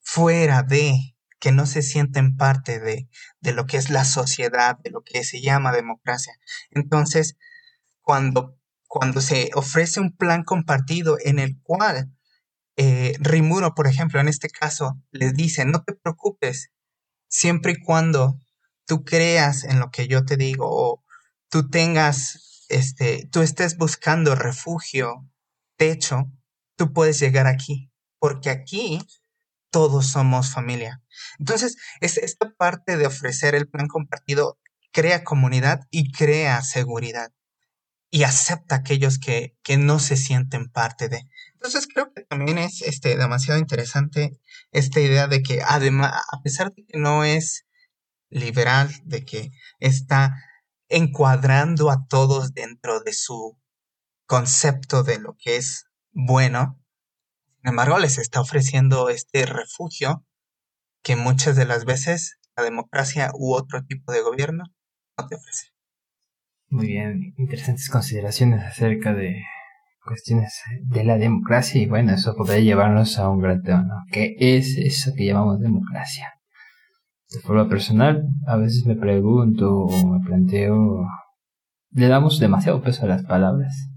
fuera 0.00 0.62
de, 0.62 1.16
que 1.40 1.52
no 1.52 1.66
se 1.66 1.82
sienten 1.82 2.36
parte 2.36 2.78
de, 2.78 3.08
de 3.40 3.52
lo 3.52 3.66
que 3.66 3.76
es 3.76 3.90
la 3.90 4.04
sociedad, 4.04 4.78
de 4.82 4.90
lo 4.90 5.02
que 5.02 5.24
se 5.24 5.42
llama 5.42 5.72
democracia. 5.72 6.32
Entonces, 6.70 7.36
cuando, 8.00 8.56
cuando 8.86 9.20
se 9.20 9.50
ofrece 9.54 10.00
un 10.00 10.16
plan 10.16 10.44
compartido 10.44 11.18
en 11.22 11.40
el 11.40 11.60
cual 11.62 12.12
eh, 12.76 13.16
Rimuro, 13.20 13.74
por 13.74 13.86
ejemplo, 13.86 14.20
en 14.20 14.28
este 14.28 14.48
caso, 14.48 15.00
les 15.10 15.34
dice, 15.34 15.64
no 15.64 15.82
te 15.82 15.94
preocupes, 15.94 16.70
siempre 17.28 17.72
y 17.72 17.82
cuando 17.82 18.40
tú 18.86 19.04
creas 19.04 19.64
en 19.64 19.80
lo 19.80 19.90
que 19.90 20.08
yo 20.08 20.24
te 20.24 20.36
digo 20.36 20.66
o 20.68 21.04
tú 21.48 21.68
tengas, 21.68 22.66
este, 22.68 23.28
tú 23.30 23.42
estés 23.42 23.76
buscando 23.76 24.34
refugio, 24.34 25.28
techo, 25.76 26.32
tú 26.76 26.92
puedes 26.92 27.18
llegar 27.18 27.46
aquí, 27.46 27.90
porque 28.18 28.50
aquí 28.50 29.00
todos 29.70 30.06
somos 30.06 30.52
familia. 30.52 31.02
Entonces, 31.38 31.76
es 32.00 32.16
esta 32.18 32.54
parte 32.56 32.96
de 32.96 33.06
ofrecer 33.06 33.54
el 33.54 33.68
plan 33.68 33.88
compartido 33.88 34.58
crea 34.92 35.24
comunidad 35.24 35.80
y 35.90 36.10
crea 36.12 36.62
seguridad 36.62 37.32
y 38.16 38.24
acepta 38.24 38.76
a 38.76 38.78
aquellos 38.78 39.18
que, 39.18 39.58
que 39.62 39.76
no 39.76 39.98
se 39.98 40.16
sienten 40.16 40.70
parte 40.70 41.10
de. 41.10 41.28
Entonces 41.52 41.86
creo 41.86 42.14
que 42.14 42.22
también 42.22 42.56
es 42.56 42.80
este, 42.80 43.14
demasiado 43.18 43.60
interesante 43.60 44.40
esta 44.70 45.00
idea 45.00 45.26
de 45.26 45.42
que 45.42 45.60
además, 45.60 46.14
a 46.32 46.40
pesar 46.40 46.72
de 46.72 46.86
que 46.86 46.98
no 46.98 47.24
es 47.24 47.66
liberal, 48.30 48.88
de 49.04 49.26
que 49.26 49.50
está 49.80 50.42
encuadrando 50.88 51.90
a 51.90 52.06
todos 52.08 52.54
dentro 52.54 53.00
de 53.00 53.12
su 53.12 53.58
concepto 54.24 55.02
de 55.02 55.18
lo 55.18 55.36
que 55.38 55.56
es 55.56 55.84
bueno, 56.10 56.82
sin 57.60 57.68
embargo 57.68 57.98
les 57.98 58.16
está 58.16 58.40
ofreciendo 58.40 59.10
este 59.10 59.44
refugio 59.44 60.24
que 61.02 61.16
muchas 61.16 61.54
de 61.54 61.66
las 61.66 61.84
veces 61.84 62.38
la 62.56 62.64
democracia 62.64 63.30
u 63.34 63.52
otro 63.52 63.84
tipo 63.84 64.10
de 64.10 64.22
gobierno 64.22 64.64
no 65.18 65.26
te 65.26 65.34
ofrece. 65.34 65.75
Muy 66.68 66.88
bien, 66.88 67.34
interesantes 67.38 67.88
consideraciones 67.88 68.62
acerca 68.64 69.14
de 69.14 69.42
cuestiones 70.04 70.62
de 70.82 71.04
la 71.04 71.16
democracia 71.16 71.80
y 71.80 71.86
bueno, 71.86 72.12
eso 72.12 72.34
podría 72.34 72.60
llevarnos 72.60 73.18
a 73.18 73.28
un 73.28 73.40
gran 73.40 73.62
tema, 73.62 73.82
¿no? 73.82 73.94
¿Qué 74.10 74.34
es 74.38 74.76
eso 74.76 75.12
que 75.16 75.26
llamamos 75.26 75.60
democracia? 75.60 76.32
De 77.30 77.40
forma 77.40 77.68
personal, 77.68 78.24
a 78.46 78.56
veces 78.56 78.84
me 78.86 78.96
pregunto 78.96 79.72
o 79.72 80.08
me 80.08 80.24
planteo, 80.24 81.06
le 81.90 82.08
damos 82.08 82.38
demasiado 82.38 82.82
peso 82.82 83.04
a 83.04 83.08
las 83.08 83.24
palabras 83.24 83.90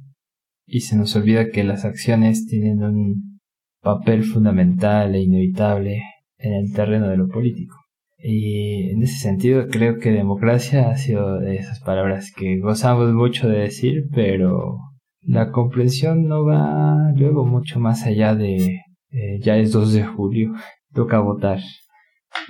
y 0.65 0.81
se 0.81 0.95
nos 0.95 1.15
olvida 1.15 1.49
que 1.49 1.63
las 1.63 1.85
acciones 1.85 2.45
tienen 2.45 2.83
un 2.83 3.39
papel 3.81 4.23
fundamental 4.23 5.15
e 5.15 5.21
inevitable 5.21 6.01
en 6.38 6.53
el 6.53 6.73
terreno 6.73 7.07
de 7.07 7.17
lo 7.17 7.27
político. 7.27 7.78
Y 8.21 8.89
en 8.91 9.01
ese 9.01 9.19
sentido 9.19 9.67
creo 9.69 9.99
que 9.99 10.11
democracia 10.11 10.89
ha 10.89 10.97
sido 10.97 11.39
de 11.39 11.55
esas 11.55 11.79
palabras 11.79 12.33
que 12.35 12.59
gozamos 12.59 13.13
mucho 13.13 13.47
de 13.47 13.59
decir, 13.59 14.09
pero 14.13 14.77
la 15.21 15.51
comprensión 15.51 16.27
no 16.27 16.43
va 16.45 17.11
luego 17.15 17.45
mucho 17.45 17.79
más 17.79 18.03
allá 18.05 18.35
de 18.35 18.81
eh, 19.11 19.39
ya 19.41 19.57
es 19.57 19.71
2 19.71 19.93
de 19.93 20.03
julio, 20.03 20.53
toca 20.93 21.19
votar. 21.19 21.59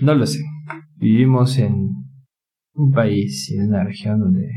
No 0.01 0.15
lo 0.15 0.25
sé. 0.25 0.39
Vivimos 0.95 1.57
en 1.57 1.89
un 2.73 2.91
país 2.91 3.49
y 3.49 3.57
en 3.57 3.69
una 3.69 3.83
región 3.83 4.19
donde 4.19 4.49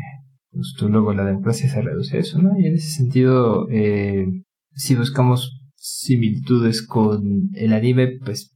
justo 0.51 0.89
luego 0.89 1.13
la 1.13 1.25
democracia 1.25 1.69
se 1.69 1.81
reduce 1.81 2.17
a 2.17 2.21
eso, 2.21 2.41
¿no? 2.41 2.59
Y 2.59 2.67
en 2.67 2.75
ese 2.75 2.91
sentido, 2.91 3.69
eh, 3.71 4.27
si 4.75 4.95
buscamos 4.95 5.61
similitudes 5.77 6.87
con 6.87 7.51
el 7.55 7.73
anime, 7.73 8.19
pues 8.25 8.55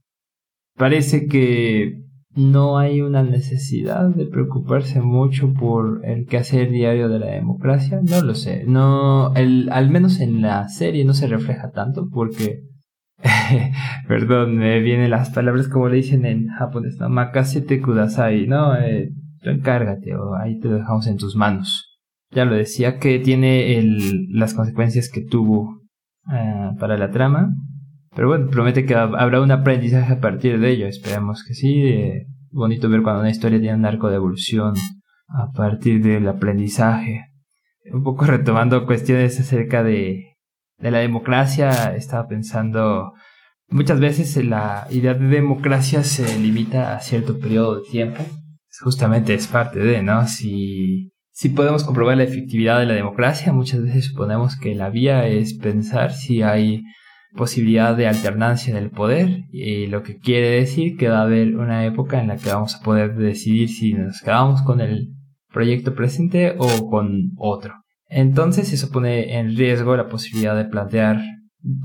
parece 0.75 1.27
que 1.27 2.06
no 2.37 2.77
hay 2.77 3.01
una 3.01 3.23
necesidad 3.23 4.09
de 4.09 4.27
preocuparse 4.27 5.01
mucho 5.01 5.53
por 5.53 6.05
el 6.05 6.27
quehacer 6.27 6.69
diario 6.69 7.09
de 7.09 7.17
la 7.17 7.31
democracia. 7.31 7.99
No 8.03 8.21
lo 8.21 8.35
sé. 8.35 8.63
No, 8.67 9.33
el, 9.33 9.69
al 9.71 9.89
menos 9.89 10.19
en 10.19 10.41
la 10.43 10.69
serie 10.69 11.03
no 11.03 11.15
se 11.15 11.25
refleja 11.25 11.71
tanto 11.71 12.07
porque, 12.13 12.61
perdón, 14.07 14.57
me 14.57 14.79
vienen 14.81 15.09
las 15.09 15.31
palabras 15.31 15.67
como 15.67 15.89
le 15.89 15.97
dicen 15.97 16.25
en 16.25 16.47
japonés, 16.47 16.97
¿no? 16.99 17.09
Makasete 17.09 17.81
kudasai, 17.81 18.45
¿no? 18.45 18.75
Eh, 18.75 19.09
encárgate 19.41 20.15
o 20.15 20.35
ahí 20.35 20.59
te 20.59 20.67
lo 20.67 20.75
dejamos 20.75 21.07
en 21.07 21.17
tus 21.17 21.35
manos. 21.35 21.97
Ya 22.29 22.45
lo 22.45 22.55
decía 22.55 22.99
que 22.99 23.17
tiene 23.17 23.79
el, 23.79 24.27
las 24.31 24.53
consecuencias 24.53 25.09
que 25.09 25.21
tuvo 25.21 25.81
eh, 26.31 26.69
para 26.79 26.97
la 26.97 27.09
trama 27.09 27.49
pero 28.15 28.27
bueno, 28.27 28.49
promete 28.49 28.85
que 28.85 28.95
habrá 28.95 29.41
un 29.41 29.51
aprendizaje 29.51 30.13
a 30.13 30.19
partir 30.19 30.59
de 30.59 30.71
ello. 30.71 30.87
Esperemos 30.87 31.43
que 31.43 31.53
sí. 31.53 31.83
Eh, 31.85 32.27
bonito 32.51 32.89
ver 32.89 33.01
cuando 33.01 33.21
una 33.21 33.29
historia 33.29 33.59
tiene 33.59 33.77
un 33.77 33.85
arco 33.85 34.09
de 34.09 34.15
evolución 34.15 34.73
a 35.27 35.51
partir 35.51 36.01
del 36.01 36.27
aprendizaje. 36.27 37.25
Un 37.91 38.03
poco 38.03 38.25
retomando 38.25 38.85
cuestiones 38.85 39.39
acerca 39.39 39.83
de, 39.83 40.35
de 40.77 40.91
la 40.91 40.99
democracia, 40.99 41.95
estaba 41.95 42.27
pensando, 42.27 43.13
muchas 43.69 43.99
veces 43.99 44.43
la 44.45 44.87
idea 44.89 45.13
de 45.13 45.27
democracia 45.27 46.03
se 46.03 46.37
limita 46.39 46.95
a 46.95 46.99
cierto 46.99 47.39
periodo 47.39 47.81
de 47.81 47.89
tiempo. 47.89 48.23
Justamente 48.81 49.33
es 49.33 49.47
parte 49.47 49.79
de, 49.79 50.03
¿no? 50.03 50.27
Si, 50.27 51.11
si 51.31 51.49
podemos 51.49 51.83
comprobar 51.83 52.17
la 52.17 52.23
efectividad 52.23 52.79
de 52.79 52.85
la 52.85 52.93
democracia, 52.93 53.53
muchas 53.53 53.81
veces 53.81 54.05
suponemos 54.05 54.55
que 54.57 54.75
la 54.75 54.89
vía 54.89 55.27
es 55.27 55.57
pensar 55.57 56.13
si 56.13 56.43
hay 56.43 56.83
posibilidad 57.35 57.95
de 57.95 58.07
alternancia 58.07 58.73
del 58.73 58.89
poder 58.89 59.45
y 59.51 59.87
lo 59.87 60.03
que 60.03 60.17
quiere 60.17 60.49
decir 60.49 60.97
que 60.97 61.09
va 61.09 61.19
a 61.19 61.23
haber 61.23 61.55
una 61.55 61.85
época 61.85 62.19
en 62.19 62.27
la 62.27 62.37
que 62.37 62.49
vamos 62.49 62.75
a 62.75 62.83
poder 62.83 63.15
decidir 63.15 63.69
si 63.69 63.93
nos 63.93 64.21
quedamos 64.21 64.61
con 64.61 64.81
el 64.81 65.09
proyecto 65.51 65.93
presente 65.95 66.55
o 66.57 66.89
con 66.89 67.31
otro. 67.37 67.75
Entonces 68.09 68.71
eso 68.71 68.89
pone 68.89 69.37
en 69.37 69.55
riesgo 69.55 69.97
la 69.97 70.07
posibilidad 70.07 70.55
de 70.55 70.65
plantear 70.65 71.21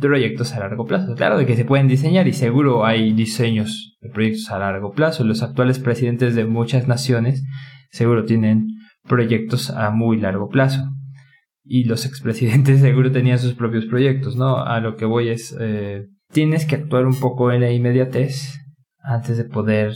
proyectos 0.00 0.54
a 0.54 0.60
largo 0.60 0.84
plazo. 0.84 1.14
Claro 1.14 1.38
de 1.38 1.46
que 1.46 1.56
se 1.56 1.64
pueden 1.64 1.88
diseñar 1.88 2.28
y 2.28 2.32
seguro 2.32 2.84
hay 2.84 3.12
diseños 3.12 3.96
de 4.00 4.10
proyectos 4.10 4.50
a 4.50 4.58
largo 4.58 4.92
plazo. 4.92 5.24
Los 5.24 5.42
actuales 5.42 5.78
presidentes 5.78 6.34
de 6.34 6.44
muchas 6.44 6.86
naciones 6.86 7.42
seguro 7.90 8.24
tienen 8.24 8.68
proyectos 9.08 9.70
a 9.70 9.90
muy 9.90 10.18
largo 10.20 10.48
plazo 10.48 10.92
y 11.64 11.84
los 11.84 12.06
expresidentes 12.06 12.80
seguro 12.80 13.12
tenían 13.12 13.38
sus 13.38 13.54
propios 13.54 13.86
proyectos, 13.86 14.36
¿no? 14.36 14.58
A 14.58 14.80
lo 14.80 14.96
que 14.96 15.04
voy 15.04 15.28
es, 15.28 15.56
eh, 15.60 16.06
tienes 16.32 16.66
que 16.66 16.76
actuar 16.76 17.06
un 17.06 17.18
poco 17.18 17.52
en 17.52 17.60
la 17.60 17.70
inmediatez 17.70 18.58
antes 18.98 19.36
de 19.36 19.44
poder 19.44 19.94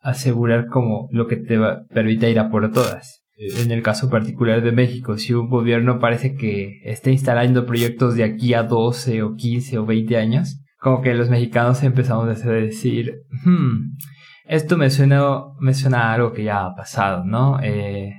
asegurar 0.00 0.66
como 0.66 1.08
lo 1.10 1.26
que 1.26 1.36
te 1.36 1.56
va, 1.56 1.84
permita 1.88 2.28
ir 2.28 2.38
a 2.38 2.50
por 2.50 2.70
todas. 2.72 3.22
En 3.36 3.72
el 3.72 3.82
caso 3.82 4.10
particular 4.10 4.62
de 4.62 4.70
México, 4.70 5.18
si 5.18 5.32
un 5.34 5.48
gobierno 5.48 5.98
parece 5.98 6.36
que 6.36 6.80
está 6.84 7.10
instalando 7.10 7.66
proyectos 7.66 8.14
de 8.14 8.22
aquí 8.22 8.54
a 8.54 8.62
12 8.62 9.22
o 9.24 9.34
15 9.34 9.78
o 9.78 9.86
20 9.86 10.16
años, 10.16 10.60
como 10.78 11.00
que 11.00 11.14
los 11.14 11.30
mexicanos 11.30 11.82
empezamos 11.82 12.28
a 12.28 12.50
decir, 12.50 13.22
hmm, 13.44 13.96
esto 14.44 14.76
me 14.76 14.90
suena, 14.90 15.24
me 15.58 15.74
suena 15.74 16.10
a 16.10 16.12
algo 16.14 16.32
que 16.32 16.44
ya 16.44 16.66
ha 16.66 16.76
pasado, 16.76 17.24
¿no? 17.24 17.58
Eh, 17.60 18.12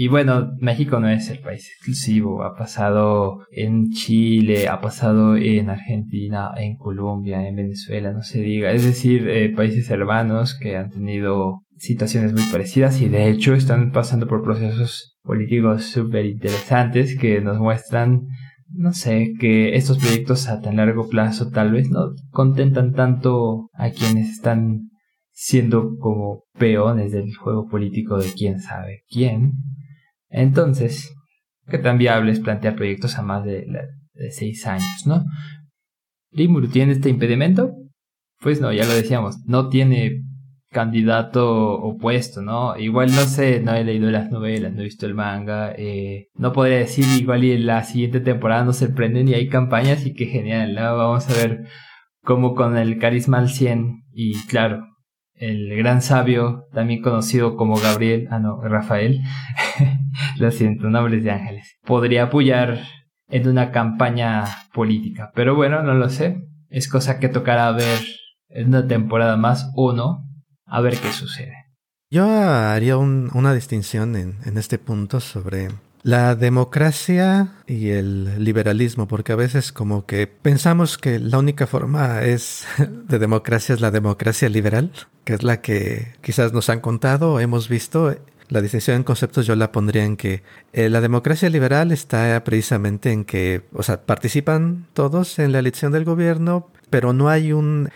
y 0.00 0.06
bueno, 0.06 0.52
México 0.60 1.00
no 1.00 1.08
es 1.08 1.28
el 1.28 1.40
país 1.40 1.68
exclusivo, 1.72 2.44
ha 2.44 2.54
pasado 2.54 3.40
en 3.50 3.90
Chile, 3.90 4.68
ha 4.68 4.80
pasado 4.80 5.36
en 5.36 5.70
Argentina, 5.70 6.52
en 6.56 6.76
Colombia, 6.76 7.44
en 7.48 7.56
Venezuela, 7.56 8.12
no 8.12 8.22
se 8.22 8.40
diga. 8.40 8.70
Es 8.70 8.84
decir, 8.84 9.28
eh, 9.28 9.52
países 9.52 9.90
hermanos 9.90 10.56
que 10.56 10.76
han 10.76 10.90
tenido 10.90 11.64
situaciones 11.78 12.32
muy 12.32 12.44
parecidas 12.44 13.00
y 13.00 13.08
de 13.08 13.28
hecho 13.28 13.54
están 13.54 13.90
pasando 13.90 14.28
por 14.28 14.44
procesos 14.44 15.18
políticos 15.24 15.86
súper 15.86 16.26
interesantes 16.26 17.18
que 17.18 17.40
nos 17.40 17.58
muestran, 17.58 18.20
no 18.70 18.92
sé, 18.92 19.32
que 19.40 19.74
estos 19.74 19.98
proyectos 19.98 20.48
a 20.48 20.60
tan 20.60 20.76
largo 20.76 21.08
plazo 21.08 21.50
tal 21.50 21.72
vez 21.72 21.90
no 21.90 22.12
contentan 22.30 22.92
tanto 22.92 23.68
a 23.72 23.90
quienes 23.90 24.30
están 24.30 24.90
siendo 25.32 25.96
como 25.98 26.44
peones 26.56 27.10
del 27.10 27.34
juego 27.34 27.66
político 27.66 28.16
de 28.18 28.32
quién 28.32 28.60
sabe 28.60 29.02
quién 29.08 29.54
entonces, 30.30 31.14
¿qué 31.68 31.78
tan 31.78 31.98
viable 31.98 32.32
es 32.32 32.40
plantear 32.40 32.76
proyectos 32.76 33.18
a 33.18 33.22
más 33.22 33.44
de, 33.44 33.66
seis 34.30 34.66
años, 34.66 35.06
no? 35.06 35.24
¿Rimuru 36.32 36.68
tiene 36.68 36.92
este 36.92 37.08
impedimento? 37.08 37.72
Pues 38.40 38.60
no, 38.60 38.72
ya 38.72 38.84
lo 38.84 38.92
decíamos, 38.92 39.38
no 39.46 39.68
tiene 39.68 40.22
candidato 40.70 41.72
opuesto, 41.80 42.42
¿no? 42.42 42.76
Igual 42.76 43.10
no 43.14 43.22
sé, 43.22 43.60
no 43.60 43.74
he 43.74 43.84
leído 43.84 44.10
las 44.10 44.30
novelas, 44.30 44.72
no 44.72 44.80
he 44.80 44.84
visto 44.84 45.06
el 45.06 45.14
manga, 45.14 45.72
eh, 45.76 46.28
no 46.34 46.52
podría 46.52 46.78
decir 46.78 47.06
igual 47.18 47.44
y 47.44 47.52
en 47.52 47.66
la 47.66 47.82
siguiente 47.84 48.20
temporada 48.20 48.64
no 48.64 48.72
se 48.72 48.88
prenden 48.88 49.28
y 49.28 49.34
hay 49.34 49.48
campañas 49.48 50.04
y 50.04 50.12
qué 50.12 50.26
genial, 50.26 50.74
¿no? 50.74 50.96
Vamos 50.96 51.28
a 51.30 51.34
ver 51.34 51.64
cómo 52.22 52.54
con 52.54 52.76
el 52.76 52.98
carisma 52.98 53.38
al 53.38 53.48
100 53.48 54.02
y 54.12 54.34
claro, 54.46 54.84
el 55.34 55.74
gran 55.76 56.02
sabio, 56.02 56.64
también 56.72 57.00
conocido 57.00 57.56
como 57.56 57.76
Gabriel, 57.76 58.28
ah 58.30 58.38
no, 58.38 58.60
Rafael, 58.60 59.20
lo 60.38 60.50
siento, 60.50 60.88
nombres 60.88 61.24
de 61.24 61.30
ángeles, 61.30 61.76
podría 61.84 62.24
apoyar 62.24 62.80
en 63.28 63.48
una 63.48 63.70
campaña 63.70 64.44
política, 64.72 65.30
pero 65.34 65.54
bueno, 65.54 65.82
no 65.82 65.94
lo 65.94 66.08
sé, 66.08 66.44
es 66.70 66.88
cosa 66.88 67.18
que 67.18 67.28
tocará 67.28 67.70
ver 67.72 68.00
en 68.48 68.68
una 68.68 68.86
temporada 68.86 69.36
más 69.36 69.70
o 69.74 69.92
no, 69.92 70.24
a 70.66 70.80
ver 70.80 70.96
qué 70.98 71.12
sucede. 71.12 71.54
Yo 72.10 72.26
haría 72.26 72.96
una 72.96 73.52
distinción 73.52 74.16
en, 74.16 74.38
en 74.46 74.56
este 74.56 74.78
punto 74.78 75.20
sobre 75.20 75.68
la 76.02 76.34
democracia 76.36 77.48
y 77.66 77.90
el 77.90 78.42
liberalismo, 78.42 79.06
porque 79.06 79.32
a 79.32 79.36
veces 79.36 79.72
como 79.72 80.06
que 80.06 80.26
pensamos 80.26 80.96
que 80.96 81.18
la 81.18 81.38
única 81.38 81.66
forma 81.66 82.22
es 82.22 82.66
de 82.78 83.18
democracia 83.18 83.74
es 83.74 83.80
la 83.80 83.90
democracia 83.90 84.48
liberal, 84.48 84.90
que 85.24 85.34
es 85.34 85.42
la 85.42 85.60
que 85.60 86.14
quizás 86.22 86.52
nos 86.52 86.70
han 86.70 86.80
contado 86.80 87.40
hemos 87.40 87.68
visto. 87.68 88.16
La 88.48 88.60
distinción 88.60 88.96
en 88.96 89.02
conceptos 89.04 89.46
yo 89.46 89.56
la 89.56 89.72
pondría 89.72 90.04
en 90.04 90.16
que 90.16 90.42
eh, 90.72 90.88
la 90.88 91.00
democracia 91.00 91.50
liberal 91.50 91.92
está 91.92 92.42
precisamente 92.44 93.12
en 93.12 93.24
que, 93.24 93.62
o 93.72 93.82
sea, 93.82 94.02
participan 94.02 94.86
todos 94.94 95.38
en 95.38 95.52
la 95.52 95.58
elección 95.58 95.92
del 95.92 96.04
gobierno, 96.04 96.70
pero 96.90 97.12
no 97.12 97.28
hay 97.28 97.52
un... 97.52 97.90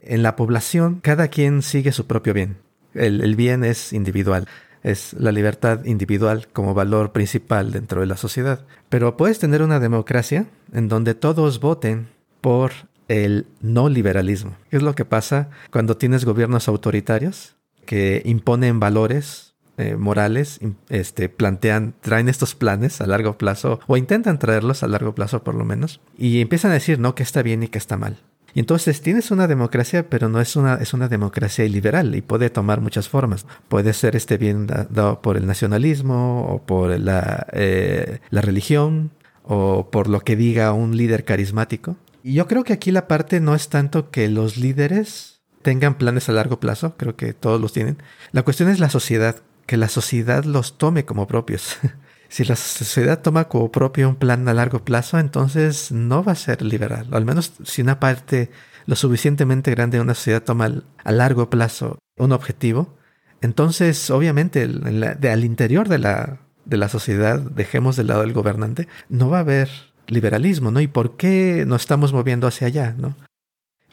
En 0.00 0.22
la 0.22 0.36
población, 0.36 1.00
cada 1.02 1.28
quien 1.28 1.60
sigue 1.60 1.92
su 1.92 2.06
propio 2.06 2.32
bien. 2.32 2.56
El, 2.94 3.20
el 3.20 3.36
bien 3.36 3.64
es 3.64 3.92
individual 3.92 4.48
es 4.82 5.12
la 5.14 5.32
libertad 5.32 5.84
individual 5.84 6.48
como 6.52 6.72
valor 6.72 7.12
principal 7.12 7.72
dentro 7.72 8.00
de 8.00 8.06
la 8.06 8.16
sociedad. 8.16 8.64
Pero 8.88 9.16
puedes 9.16 9.38
tener 9.38 9.62
una 9.62 9.80
democracia 9.80 10.46
en 10.72 10.88
donde 10.88 11.14
todos 11.14 11.60
voten 11.60 12.08
por 12.40 12.72
el 13.08 13.46
no 13.60 13.88
liberalismo. 13.88 14.56
¿Qué 14.70 14.76
es 14.76 14.82
lo 14.82 14.94
que 14.94 15.04
pasa 15.04 15.50
cuando 15.70 15.96
tienes 15.96 16.24
gobiernos 16.24 16.68
autoritarios 16.68 17.56
que 17.86 18.22
imponen 18.24 18.80
valores 18.80 19.47
eh, 19.78 19.96
morales, 19.96 20.60
este, 20.88 21.28
plantean, 21.28 21.94
traen 22.00 22.28
estos 22.28 22.54
planes 22.54 23.00
a 23.00 23.06
largo 23.06 23.38
plazo 23.38 23.80
o 23.86 23.96
intentan 23.96 24.38
traerlos 24.38 24.82
a 24.82 24.88
largo 24.88 25.14
plazo 25.14 25.44
por 25.44 25.54
lo 25.54 25.64
menos 25.64 26.00
y 26.16 26.40
empiezan 26.40 26.72
a 26.72 26.74
decir 26.74 26.98
no 26.98 27.14
que 27.14 27.22
está 27.22 27.42
bien 27.42 27.62
y 27.62 27.68
que 27.68 27.78
está 27.78 27.96
mal. 27.96 28.18
Y 28.54 28.60
entonces 28.60 29.02
tienes 29.02 29.30
una 29.30 29.46
democracia, 29.46 30.08
pero 30.08 30.28
no 30.28 30.40
es 30.40 30.56
una, 30.56 30.74
es 30.76 30.94
una 30.94 31.08
democracia 31.08 31.64
liberal 31.66 32.14
y 32.14 32.22
puede 32.22 32.50
tomar 32.50 32.80
muchas 32.80 33.08
formas. 33.08 33.46
Puede 33.68 33.92
ser 33.92 34.16
este 34.16 34.36
bien 34.36 34.66
dado 34.66 35.22
por 35.22 35.36
el 35.36 35.46
nacionalismo 35.46 36.46
o 36.46 36.62
por 36.62 36.98
la, 36.98 37.46
eh, 37.52 38.20
la 38.30 38.40
religión 38.40 39.10
o 39.44 39.90
por 39.90 40.08
lo 40.08 40.20
que 40.20 40.34
diga 40.34 40.72
un 40.72 40.96
líder 40.96 41.24
carismático. 41.24 41.96
Y 42.22 42.34
yo 42.34 42.48
creo 42.48 42.64
que 42.64 42.72
aquí 42.72 42.90
la 42.90 43.06
parte 43.06 43.40
no 43.40 43.54
es 43.54 43.68
tanto 43.68 44.10
que 44.10 44.28
los 44.28 44.56
líderes 44.56 45.40
tengan 45.62 45.98
planes 45.98 46.28
a 46.28 46.32
largo 46.32 46.60
plazo, 46.60 46.94
creo 46.96 47.16
que 47.16 47.34
todos 47.34 47.60
los 47.60 47.72
tienen. 47.72 47.98
La 48.32 48.42
cuestión 48.42 48.68
es 48.68 48.80
la 48.80 48.90
sociedad, 48.90 49.36
que 49.68 49.76
la 49.76 49.90
sociedad 49.90 50.44
los 50.44 50.78
tome 50.78 51.04
como 51.04 51.28
propios. 51.28 51.76
Si 52.30 52.44
la 52.44 52.56
sociedad 52.56 53.22
toma 53.22 53.48
como 53.48 53.72
propio 53.72 54.06
un 54.06 54.16
plan 54.16 54.46
a 54.48 54.52
largo 54.52 54.84
plazo, 54.84 55.18
entonces 55.18 55.90
no 55.92 56.22
va 56.22 56.32
a 56.32 56.34
ser 56.34 56.60
liberal. 56.60 57.06
al 57.12 57.24
menos 57.24 57.54
si 57.64 57.80
una 57.80 58.00
parte 58.00 58.50
lo 58.84 58.96
suficientemente 58.96 59.70
grande 59.70 59.96
de 59.96 60.02
una 60.02 60.14
sociedad 60.14 60.42
toma 60.42 60.82
a 61.04 61.12
largo 61.12 61.48
plazo 61.48 61.98
un 62.18 62.32
objetivo, 62.32 62.98
entonces 63.40 64.10
obviamente 64.10 64.64
al 64.64 65.42
interior 65.42 65.88
de 65.88 65.96
la, 65.96 66.40
de 66.66 66.76
la 66.76 66.90
sociedad, 66.90 67.40
dejemos 67.40 67.96
de 67.96 68.04
lado 68.04 68.22
el 68.24 68.34
gobernante, 68.34 68.88
no 69.08 69.30
va 69.30 69.38
a 69.38 69.40
haber 69.40 69.70
liberalismo, 70.06 70.70
¿no? 70.70 70.82
¿Y 70.82 70.86
por 70.86 71.16
qué 71.16 71.64
nos 71.66 71.80
estamos 71.80 72.12
moviendo 72.12 72.46
hacia 72.46 72.66
allá, 72.66 72.94
¿no? 72.98 73.16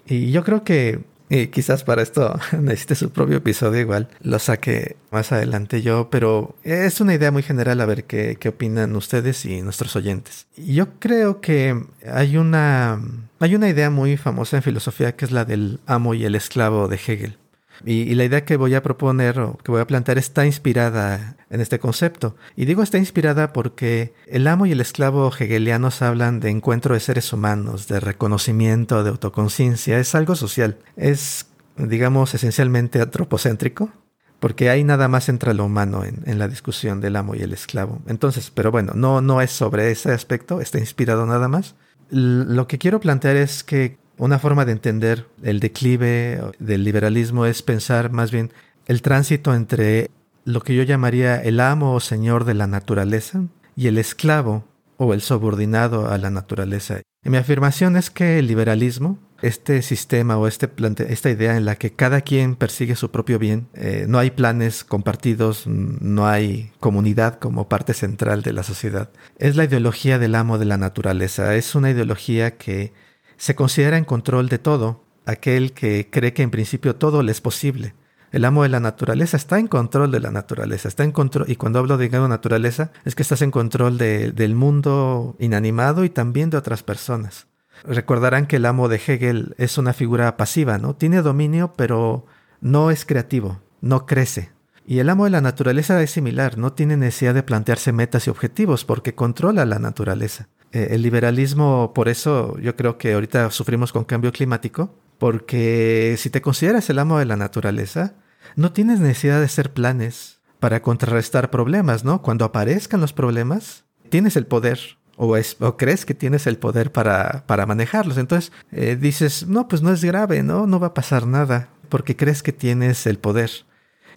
Y 0.06 0.32
yo 0.32 0.44
creo 0.44 0.66
que 0.66 1.06
y 1.30 1.48
quizás 1.48 1.84
para 1.84 2.02
esto 2.02 2.40
necesite 2.60 2.96
su 2.96 3.10
propio 3.10 3.38
episodio 3.38 3.82
igual. 3.82 4.10
Lo 4.22 4.40
saque 4.40 4.98
más 5.12 5.32
adelante 5.32 5.82
yo, 5.82 6.10
pero 6.10 6.56
es 6.64 7.02
una 7.02 7.14
idea 7.14 7.32
muy 7.32 7.44
general 7.44 7.82
a 7.82 7.86
ver 7.86 8.06
qué, 8.06 8.38
qué 8.40 8.50
opinan 8.50 8.96
ustedes 8.96 9.46
y 9.46 9.62
nuestros 9.62 9.96
oyentes. 9.96 10.48
Yo 10.56 11.00
creo 11.00 11.42
que 11.42 11.84
hay 12.08 12.38
una, 12.38 13.00
hay 13.40 13.56
una 13.56 13.70
idea 13.70 13.90
muy 13.90 14.18
famosa 14.18 14.58
en 14.58 14.64
filosofía 14.64 15.16
que 15.16 15.26
es 15.26 15.32
la 15.32 15.46
del 15.46 15.80
amo 15.86 16.14
y 16.14 16.26
el 16.26 16.36
esclavo 16.36 16.88
de 16.88 16.98
Hegel. 16.98 17.38
Y, 17.86 18.16
la 18.16 18.24
idea 18.24 18.46
que 18.46 18.58
voy 18.58 18.74
a 18.74 18.82
proponer 18.82 19.40
o 19.40 19.58
que 19.58 19.72
voy 19.72 19.80
a 19.80 19.88
plantear 19.88 20.18
está 20.18 20.46
inspirada 20.46 21.38
en 21.52 21.62
este 21.62 21.80
concepto. 21.80 22.36
Y 22.56 22.66
digo 22.66 22.82
está 22.82 22.98
inspirada 22.98 23.54
porque 23.54 24.14
el 24.26 24.48
amo 24.48 24.66
y 24.66 24.72
el 24.72 24.82
esclavo 24.82 25.32
hegelianos 25.32 26.02
hablan 26.02 26.40
de 26.40 26.50
encuentro 26.50 26.96
de 26.96 27.00
seres 27.00 27.32
humanos, 27.32 27.88
de 27.88 28.00
reconocimiento, 28.00 29.04
de 29.04 29.12
autoconciencia. 29.12 30.00
Es 30.00 30.16
algo 30.16 30.36
social. 30.36 30.80
Es, 30.98 31.48
digamos, 31.78 32.34
esencialmente 32.34 33.00
antropocéntrico. 33.02 33.92
Porque 34.40 34.70
hay 34.70 34.84
nada 34.84 35.08
más 35.08 35.30
entre 35.30 35.54
lo 35.54 35.66
humano 35.66 36.04
en, 36.04 36.38
la 36.38 36.48
discusión 36.48 37.00
del 37.00 37.16
amo 37.16 37.36
y 37.36 37.42
el 37.42 37.54
esclavo. 37.54 38.02
Entonces, 38.06 38.52
pero 38.52 38.70
bueno, 38.70 38.92
no, 38.94 39.22
no 39.22 39.42
es 39.42 39.52
sobre 39.52 39.92
ese 39.92 40.12
aspecto, 40.12 40.60
está 40.60 40.78
inspirado 40.78 41.26
nada 41.26 41.48
más. 41.48 41.76
Lo 42.10 42.68
que 42.68 42.78
quiero 42.78 43.00
plantear 43.00 43.38
es 43.38 43.64
que 43.64 43.98
una 44.18 44.40
forma 44.40 44.66
de 44.66 44.72
entender 44.72 45.28
el 45.44 45.60
declive 45.60 46.42
del 46.60 46.84
liberalismo 46.84 47.46
es 47.46 47.62
pensar 47.62 48.12
más 48.12 48.32
bien 48.32 48.52
el 48.88 49.02
tránsito 49.02 49.54
entre 49.54 50.12
lo 50.46 50.62
que 50.62 50.76
yo 50.76 50.84
llamaría 50.84 51.42
el 51.42 51.60
amo 51.60 51.94
o 51.94 52.00
señor 52.00 52.46
de 52.46 52.54
la 52.54 52.68
naturaleza 52.68 53.42
y 53.76 53.88
el 53.88 53.98
esclavo 53.98 54.64
o 54.98 55.14
el 55.14 55.22
subordinado 55.22 56.10
a 56.10 56.18
la 56.18 56.30
naturaleza. 56.30 57.02
Y 57.24 57.30
mi 57.30 57.38
afirmación 57.38 57.98
es 57.98 58.10
que 58.12 58.40
el 58.40 58.48
liberalismo, 58.48 59.20
este 59.42 59.82
sistema 59.82 60.38
o 60.38 60.48
este 60.48 60.70
esta 61.10 61.30
idea 61.30 61.58
en 61.58 61.66
la 61.66 61.76
que 61.76 61.92
cada 61.92 62.22
quien 62.22 62.56
persigue 62.56 62.96
su 62.96 63.12
propio 63.12 63.40
bien, 63.40 63.68
eh, 63.74 64.06
no 64.08 64.20
hay 64.20 64.32
planes 64.32 64.84
compartidos, 64.84 65.66
no 65.66 66.28
hay 66.28 66.72
comunidad 66.80 67.40
como 67.40 67.68
parte 67.68 67.94
central 67.94 68.44
de 68.44 68.54
la 68.54 68.64
sociedad, 68.64 69.10
es 69.38 69.56
la 69.56 69.66
ideología 69.66 70.20
del 70.20 70.36
amo 70.36 70.58
de 70.60 70.66
la 70.66 70.78
naturaleza. 70.78 71.56
Es 71.56 71.76
una 71.76 71.90
ideología 71.90 72.58
que 72.58 72.94
se 73.38 73.56
considera 73.56 73.98
en 73.98 74.06
control 74.06 74.50
de 74.50 74.60
todo, 74.60 75.04
aquel 75.26 75.74
que 75.74 76.10
cree 76.10 76.34
que 76.34 76.44
en 76.44 76.52
principio 76.52 76.96
todo 76.96 77.24
le 77.24 77.32
es 77.32 77.42
posible. 77.42 77.96
El 78.32 78.44
amo 78.44 78.64
de 78.64 78.70
la 78.70 78.80
naturaleza 78.80 79.38
está 79.38 79.60
en 79.60 79.68
control 79.68 80.12
de 80.12 80.20
la 80.20 80.32
naturaleza, 80.32 80.90
está 80.90 81.04
en 81.04 81.12
control, 81.12 81.50
y 81.50 81.56
cuando 81.56 81.80
hablo 81.80 81.98
de 81.98 82.10
naturaleza, 82.10 82.92
es 83.06 83.16
que 83.16 83.22
estás 83.22 83.42
en 83.42 83.52
control 83.52 83.98
del 83.98 84.56
mundo 84.56 85.36
inanimado 85.40 86.04
y 86.04 86.10
también 86.10 86.50
de 86.50 86.58
otras 86.58 86.84
personas. 86.84 87.48
Recordarán 87.84 88.46
que 88.46 88.58
el 88.58 88.66
amo 88.66 88.90
de 88.90 88.98
Hegel 89.06 89.56
es 89.58 89.78
una 89.78 89.94
figura 89.94 90.36
pasiva, 90.38 90.78
¿no? 90.78 90.96
Tiene 90.96 91.22
dominio, 91.22 91.74
pero 91.78 92.26
no 92.60 92.92
es 92.92 93.06
creativo, 93.06 93.62
no 93.82 94.06
crece. 94.06 94.52
Y 94.86 95.00
el 95.00 95.10
amo 95.10 95.26
de 95.26 95.32
la 95.32 95.42
naturaleza 95.42 96.02
es 96.02 96.12
similar, 96.12 96.58
no 96.58 96.74
tiene 96.74 96.98
necesidad 96.98 97.34
de 97.34 97.44
plantearse 97.44 97.92
metas 97.92 98.28
y 98.28 98.30
objetivos 98.30 98.86
porque 98.86 99.16
controla 99.16 99.66
la 99.66 99.80
naturaleza. 99.80 100.50
Eh, 100.72 100.90
el 100.92 101.02
liberalismo, 101.02 101.94
por 101.94 102.10
eso 102.10 102.58
yo 102.60 102.76
creo 102.76 102.98
que 102.98 103.14
ahorita 103.14 103.52
sufrimos 103.52 103.92
con 103.92 104.04
cambio 104.04 104.32
climático, 104.32 104.94
porque 105.18 106.16
si 106.18 106.30
te 106.30 106.42
consideras 106.42 106.90
el 106.90 107.00
amo 107.00 107.20
de 107.20 107.26
la 107.26 107.38
naturaleza, 107.38 108.16
no 108.56 108.72
tienes 108.72 109.00
necesidad 109.00 109.40
de 109.40 109.46
hacer 109.46 109.74
planes 109.74 110.40
para 110.60 110.82
contrarrestar 110.82 111.50
problemas, 111.50 112.04
¿no? 112.04 112.22
Cuando 112.22 112.46
aparezcan 112.46 113.02
los 113.02 113.14
problemas, 113.14 113.86
tienes 114.10 114.36
el 114.36 114.46
poder 114.46 114.80
o, 115.18 115.78
crees 115.78 116.06
que 116.06 116.14
tienes 116.14 116.46
el 116.48 116.58
poder 116.58 116.92
para, 116.92 117.46
para 117.48 117.66
manejarlos. 117.66 118.18
Entonces 118.18 118.52
eh, 118.72 118.98
dices, 119.00 119.48
no, 119.48 119.68
pues 119.68 119.82
no 119.82 119.92
es 119.94 120.04
grave, 120.04 120.44
¿no? 120.44 120.68
No 120.68 120.80
va 120.80 120.88
a 120.88 120.94
pasar 120.94 121.26
nada, 121.28 121.70
porque 121.90 122.16
crees 122.16 122.44
que 122.44 122.52
tienes 122.52 123.08
el 123.08 123.18
poder. 123.18 123.52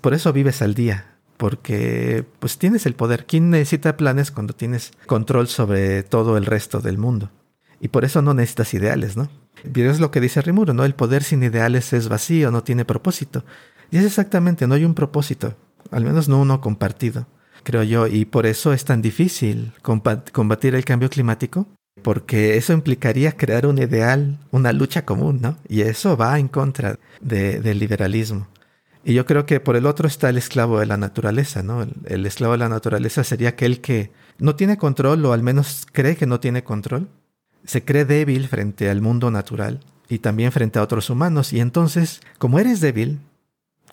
Por 0.01 0.15
eso 0.15 0.33
vives 0.33 0.63
al 0.63 0.75
día 0.75 1.18
porque 1.39 2.27
pues 2.41 2.59
tienes 2.59 2.85
el 2.85 2.95
poder. 2.95 3.25
¿Quién 3.25 3.49
necesita 3.49 3.97
planes 3.97 4.31
cuando 4.31 4.53
tienes 4.53 4.93
control 5.07 5.49
sobre 5.49 6.03
todo 6.03 6.37
el 6.37 6.45
resto 6.45 6.81
del 6.81 6.99
mundo? 6.99 7.31
Y 7.81 7.89
por 7.89 8.05
eso 8.05 8.21
no 8.21 8.35
necesitas 8.35 8.75
ideales, 8.75 9.17
¿no? 9.17 9.31
Es 9.75 10.01
lo 10.01 10.11
que 10.11 10.21
dice 10.21 10.43
Rimuro, 10.43 10.75
¿no? 10.75 10.85
El 10.85 10.95
poder 10.95 11.23
sin 11.23 11.43
ideales 11.43 11.93
es 11.93 12.09
vacío, 12.09 12.51
no 12.51 12.63
tiene 12.63 12.85
propósito. 12.85 13.45
Y 13.91 13.99
es 13.99 14.05
exactamente, 14.05 14.67
no 14.67 14.75
hay 14.75 14.85
un 14.85 14.95
propósito, 14.95 15.57
al 15.91 16.05
menos 16.05 16.29
no 16.29 16.41
uno 16.41 16.61
compartido, 16.61 17.27
creo 17.63 17.83
yo, 17.83 18.07
y 18.07 18.25
por 18.25 18.45
eso 18.45 18.73
es 18.73 18.85
tan 18.85 19.01
difícil 19.01 19.73
combatir 19.81 20.75
el 20.75 20.85
cambio 20.85 21.09
climático, 21.09 21.67
porque 22.03 22.57
eso 22.57 22.73
implicaría 22.73 23.37
crear 23.37 23.67
un 23.67 23.79
ideal, 23.79 24.39
una 24.51 24.73
lucha 24.73 25.05
común, 25.05 25.41
¿no? 25.41 25.57
Y 25.69 25.81
eso 25.83 26.17
va 26.17 26.39
en 26.39 26.49
contra 26.49 26.99
del 27.21 27.79
liberalismo. 27.79 28.49
Y 29.09 29.15
yo 29.15 29.25
creo 29.25 29.47
que 29.47 29.59
por 29.59 29.75
el 29.75 29.87
otro 29.87 30.07
está 30.07 30.29
el 30.29 30.37
esclavo 30.37 30.81
de 30.81 30.85
la 30.85 30.99
naturaleza, 30.99 31.63
¿no? 31.63 31.87
El, 32.05 32.27
esclavo 32.27 32.53
de 32.53 32.59
la 32.59 32.69
naturaleza 32.69 33.25
sería 33.25 33.49
aquel 33.49 33.81
que 33.81 34.13
no 34.37 34.55
tiene 34.55 34.77
control 34.77 35.25
o 35.25 35.33
al 35.33 35.43
menos 35.43 35.87
cree 35.93 36.15
que 36.15 36.27
no 36.27 36.41
tiene 36.41 36.63
control. 36.63 37.09
Se 37.65 37.87
cree 37.87 38.05
débil 38.05 38.49
frente 38.49 38.91
al 38.91 39.01
mundo 39.01 39.31
natural 39.31 39.81
y 40.11 40.19
también 40.19 40.53
frente 40.53 40.79
a 40.79 40.83
otros 40.83 41.09
humanos. 41.09 41.55
Y 41.55 41.61
entonces, 41.61 42.21
como 42.37 42.59
eres 42.59 42.83
débil, 42.83 43.21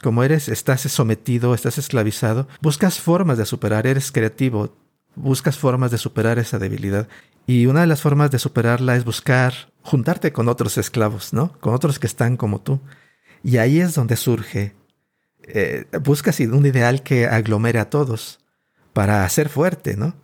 como 0.04 0.22
eres, 0.22 0.50
estás 0.50 0.82
sometido, 0.82 1.54
estás 1.54 1.78
esclavizado, 1.78 2.50
buscas 2.60 3.00
formas 3.00 3.38
de 3.38 3.46
superar, 3.46 3.88
eres 3.88 4.12
creativo, 4.12 4.76
buscas 5.16 5.58
formas 5.58 5.92
de 5.92 5.98
superar 5.98 6.40
esa 6.40 6.60
debilidad. 6.60 7.08
Y 7.48 7.68
una 7.68 7.80
de 7.80 7.88
las 7.88 8.02
formas 8.02 8.32
de 8.32 8.40
superarla 8.40 8.98
es 8.98 9.06
buscar 9.06 9.72
juntarte 9.82 10.34
con 10.34 10.50
otros 10.50 10.78
esclavos, 10.78 11.32
¿no? 11.32 11.58
Con 11.62 11.74
otros 11.74 12.00
que 12.00 12.08
están 12.08 12.36
como 12.36 12.60
tú. 12.60 12.82
Y 13.44 13.60
ahí 13.60 13.80
es 13.80 13.96
donde 13.96 14.18
surge, 14.18 14.74
eh, 15.48 15.86
buscas 16.02 16.40
un 16.40 16.66
ideal 16.66 17.04
que 17.04 17.28
aglomere 17.28 17.80
a 17.80 17.90
todos 17.90 18.40
para 18.94 19.28
ser 19.30 19.50
fuerte, 19.50 19.98
¿no? 19.98 20.16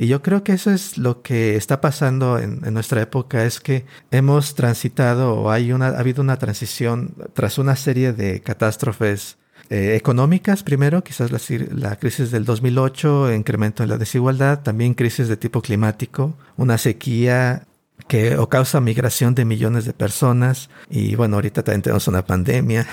Y 0.00 0.06
yo 0.06 0.22
creo 0.22 0.42
que 0.42 0.52
eso 0.52 0.70
es 0.70 0.96
lo 0.96 1.20
que 1.20 1.56
está 1.56 1.82
pasando 1.82 2.38
en, 2.38 2.60
nuestra 2.72 3.02
época, 3.02 3.44
es 3.44 3.60
que 3.60 3.84
hemos 4.10 4.54
transitado 4.54 5.34
o 5.34 5.50
hay 5.50 5.72
una, 5.72 5.88
ha 5.88 5.98
habido 5.98 6.22
una 6.22 6.38
transición 6.38 7.14
tras 7.34 7.58
una 7.58 7.76
serie 7.76 8.14
de 8.14 8.40
catástrofes 8.40 9.36
eh, 9.68 9.96
económicas, 9.96 10.62
primero, 10.62 11.04
quizás 11.04 11.30
la, 11.30 11.96
crisis 11.96 12.30
del 12.30 12.46
2008, 12.46 13.34
incremento 13.34 13.82
en 13.82 13.90
la 13.90 13.98
desigualdad, 13.98 14.62
también 14.62 14.94
crisis 14.94 15.28
de 15.28 15.36
tipo 15.36 15.60
climático, 15.60 16.34
una 16.56 16.78
sequía 16.78 17.66
que 18.08 18.36
o 18.36 18.48
causa 18.48 18.80
migración 18.80 19.34
de 19.34 19.44
millones 19.44 19.84
de 19.84 19.92
personas 19.92 20.70
y 20.88 21.14
bueno, 21.14 21.36
ahorita 21.36 21.62
también 21.62 21.82
tenemos 21.82 22.08
una 22.08 22.24
pandemia 22.24 22.86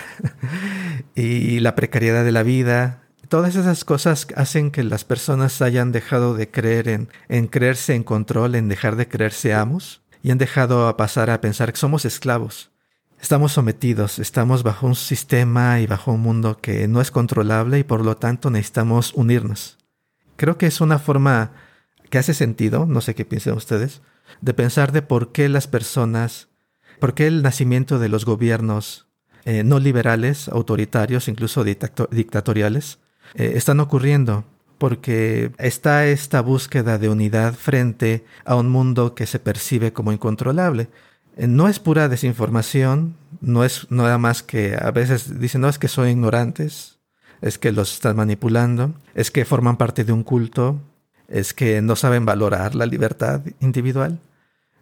y 1.15 1.59
la 1.59 1.75
precariedad 1.75 2.23
de 2.23 2.31
la 2.31 2.43
vida, 2.43 3.03
todas 3.27 3.55
esas 3.55 3.83
cosas 3.83 4.27
hacen 4.35 4.71
que 4.71 4.83
las 4.83 5.03
personas 5.03 5.61
hayan 5.61 5.91
dejado 5.91 6.33
de 6.35 6.49
creer 6.49 6.87
en, 6.87 7.09
en 7.29 7.47
creerse 7.47 7.95
en 7.95 8.03
control, 8.03 8.55
en 8.55 8.69
dejar 8.69 8.95
de 8.95 9.07
creerse 9.07 9.53
amos 9.53 10.01
y 10.23 10.31
han 10.31 10.37
dejado 10.37 10.87
a 10.87 10.97
pasar 10.97 11.29
a 11.29 11.41
pensar 11.41 11.71
que 11.71 11.79
somos 11.79 12.05
esclavos. 12.05 12.71
Estamos 13.19 13.51
sometidos, 13.53 14.19
estamos 14.19 14.61
bajo 14.61 14.85
un 14.85 14.95
sistema 14.95 15.79
y 15.79 15.87
bajo 15.87 16.11
un 16.11 16.21
mundo 16.21 16.59
que 16.61 16.87
no 16.87 17.01
es 17.01 17.11
controlable 17.11 17.79
y 17.79 17.83
por 17.83 18.05
lo 18.05 18.17
tanto 18.17 18.49
necesitamos 18.49 19.13
unirnos. 19.13 19.77
Creo 20.35 20.57
que 20.57 20.67
es 20.67 20.81
una 20.81 20.99
forma 20.99 21.51
que 22.09 22.19
hace 22.19 22.33
sentido, 22.33 22.85
no 22.85 23.01
sé 23.01 23.15
qué 23.15 23.25
piensan 23.25 23.55
ustedes, 23.55 24.01
de 24.41 24.53
pensar 24.53 24.91
de 24.91 25.01
por 25.01 25.31
qué 25.31 25.49
las 25.49 25.67
personas, 25.67 26.49
por 26.99 27.13
qué 27.13 27.27
el 27.27 27.41
nacimiento 27.41 27.99
de 27.99 28.09
los 28.09 28.25
gobiernos 28.25 29.07
eh, 29.45 29.63
no 29.63 29.79
liberales, 29.79 30.49
autoritarios, 30.49 31.27
incluso 31.27 31.63
dictatoriales, 31.63 32.99
eh, 33.35 33.53
están 33.55 33.79
ocurriendo 33.79 34.43
porque 34.77 35.51
está 35.57 36.05
esta 36.05 36.41
búsqueda 36.41 36.97
de 36.97 37.09
unidad 37.09 37.53
frente 37.53 38.25
a 38.45 38.55
un 38.55 38.69
mundo 38.69 39.15
que 39.15 39.25
se 39.25 39.39
percibe 39.39 39.93
como 39.93 40.11
incontrolable. 40.11 40.89
Eh, 41.37 41.47
no 41.47 41.67
es 41.67 41.79
pura 41.79 42.09
desinformación, 42.09 43.15
no 43.41 43.63
es 43.63 43.89
nada 43.89 44.17
más 44.17 44.43
que 44.43 44.75
a 44.75 44.91
veces 44.91 45.39
dicen, 45.39 45.61
no 45.61 45.69
es 45.69 45.79
que 45.79 45.87
son 45.87 46.09
ignorantes, 46.09 46.99
es 47.41 47.57
que 47.57 47.71
los 47.71 47.93
están 47.93 48.17
manipulando, 48.17 48.93
es 49.15 49.31
que 49.31 49.45
forman 49.45 49.77
parte 49.77 50.03
de 50.03 50.11
un 50.11 50.23
culto, 50.23 50.81
es 51.27 51.53
que 51.53 51.81
no 51.81 51.95
saben 51.95 52.25
valorar 52.25 52.75
la 52.75 52.85
libertad 52.85 53.41
individual. 53.59 54.19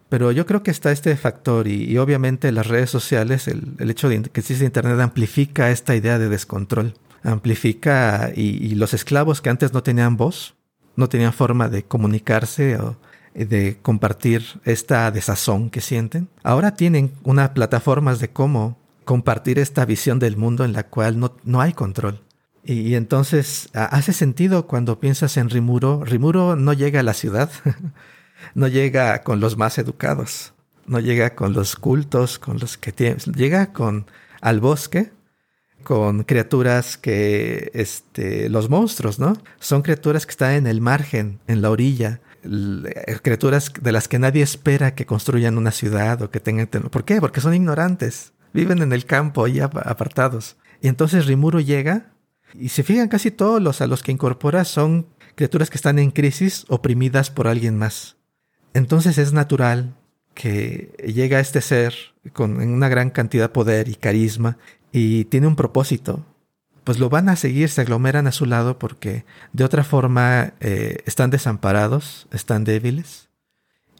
Pero 0.08 0.30
yo 0.30 0.46
creo 0.46 0.62
que 0.62 0.70
está 0.70 0.92
este 0.92 1.16
factor 1.16 1.66
y, 1.66 1.98
obviamente 1.98 2.52
las 2.52 2.68
redes 2.68 2.90
sociales, 2.90 3.48
el, 3.48 3.74
el 3.78 3.90
hecho 3.90 4.08
de 4.08 4.22
que 4.22 4.40
existe 4.40 4.64
Internet 4.64 5.00
amplifica 5.00 5.70
esta 5.70 5.96
idea 5.96 6.18
de 6.18 6.28
descontrol 6.28 6.94
amplifica 7.26 8.30
y, 8.34 8.74
los 8.74 8.94
esclavos 8.94 9.40
que 9.40 9.50
antes 9.50 9.72
no 9.72 9.82
tenían 9.82 10.16
voz, 10.16 10.54
no 10.94 11.08
tenían 11.08 11.32
forma 11.32 11.68
de 11.68 11.84
comunicarse 11.84 12.76
o 12.78 12.96
de 13.34 13.78
compartir 13.82 14.44
esta 14.64 15.10
desazón 15.10 15.68
que 15.68 15.80
sienten, 15.80 16.28
ahora 16.42 16.74
tienen 16.74 17.12
unas 17.22 17.50
plataformas 17.50 18.18
de 18.18 18.30
cómo 18.30 18.78
compartir 19.04 19.58
esta 19.58 19.84
visión 19.84 20.18
del 20.18 20.36
mundo 20.36 20.64
en 20.64 20.72
la 20.72 20.84
cual 20.84 21.18
no, 21.20 21.36
no 21.44 21.60
hay 21.60 21.72
control. 21.72 22.20
Y, 22.68 22.96
entonces 22.96 23.68
hace 23.74 24.12
sentido 24.12 24.66
cuando 24.66 24.98
piensas 24.98 25.36
en 25.36 25.50
Rimuro. 25.50 26.02
Rimuro 26.04 26.56
no 26.56 26.72
llega 26.72 27.00
a 27.00 27.04
la 27.04 27.14
ciudad, 27.14 27.50
no 28.54 28.66
llega 28.66 29.22
con 29.22 29.38
los 29.40 29.56
más 29.56 29.78
educados, 29.78 30.52
no 30.86 30.98
llega 30.98 31.36
con 31.36 31.52
los 31.52 31.76
cultos, 31.76 32.38
con 32.40 32.58
los 32.58 32.76
que 32.76 32.90
tienen, 32.92 33.18
llega 33.34 33.72
con 33.72 34.06
al 34.40 34.60
bosque 34.60 35.12
con 35.86 36.24
criaturas 36.24 36.98
que, 36.98 37.70
este, 37.72 38.48
los 38.48 38.68
monstruos, 38.68 39.20
¿no? 39.20 39.38
Son 39.60 39.82
criaturas 39.82 40.26
que 40.26 40.32
están 40.32 40.54
en 40.54 40.66
el 40.66 40.80
margen, 40.80 41.38
en 41.46 41.62
la 41.62 41.70
orilla, 41.70 42.20
criaturas 43.22 43.72
de 43.80 43.92
las 43.92 44.08
que 44.08 44.18
nadie 44.18 44.42
espera 44.42 44.96
que 44.96 45.06
construyan 45.06 45.56
una 45.56 45.70
ciudad 45.70 46.20
o 46.22 46.30
que 46.32 46.40
tengan... 46.40 46.66
¿Por 46.66 47.04
qué? 47.04 47.20
Porque 47.20 47.40
son 47.40 47.54
ignorantes, 47.54 48.32
viven 48.52 48.82
en 48.82 48.92
el 48.92 49.04
campo 49.04 49.46
y 49.46 49.60
apartados. 49.60 50.56
Y 50.80 50.88
entonces 50.88 51.26
Rimuro 51.26 51.60
llega 51.60 52.10
y 52.60 52.68
se 52.70 52.82
fijan 52.82 53.08
casi 53.08 53.30
todos 53.30 53.62
los 53.62 53.80
a 53.80 53.86
los 53.86 54.02
que 54.02 54.12
incorpora 54.12 54.64
son 54.64 55.06
criaturas 55.34 55.70
que 55.70 55.76
están 55.76 55.98
en 55.98 56.10
crisis, 56.10 56.64
oprimidas 56.68 57.30
por 57.30 57.46
alguien 57.46 57.76
más. 57.78 58.16
Entonces 58.74 59.18
es 59.18 59.32
natural 59.32 59.94
que 60.34 60.92
llega 61.06 61.40
este 61.40 61.60
ser 61.60 61.94
con 62.32 62.60
una 62.60 62.88
gran 62.88 63.10
cantidad 63.10 63.44
de 63.44 63.48
poder 63.50 63.88
y 63.88 63.94
carisma 63.94 64.58
y 64.92 65.24
tiene 65.26 65.46
un 65.46 65.56
propósito, 65.56 66.24
pues 66.84 66.98
lo 66.98 67.08
van 67.08 67.28
a 67.28 67.36
seguir, 67.36 67.68
se 67.68 67.80
aglomeran 67.80 68.26
a 68.26 68.32
su 68.32 68.46
lado 68.46 68.78
porque 68.78 69.24
de 69.52 69.64
otra 69.64 69.84
forma 69.84 70.54
eh, 70.60 70.98
están 71.06 71.30
desamparados, 71.30 72.28
están 72.32 72.64
débiles. 72.64 73.28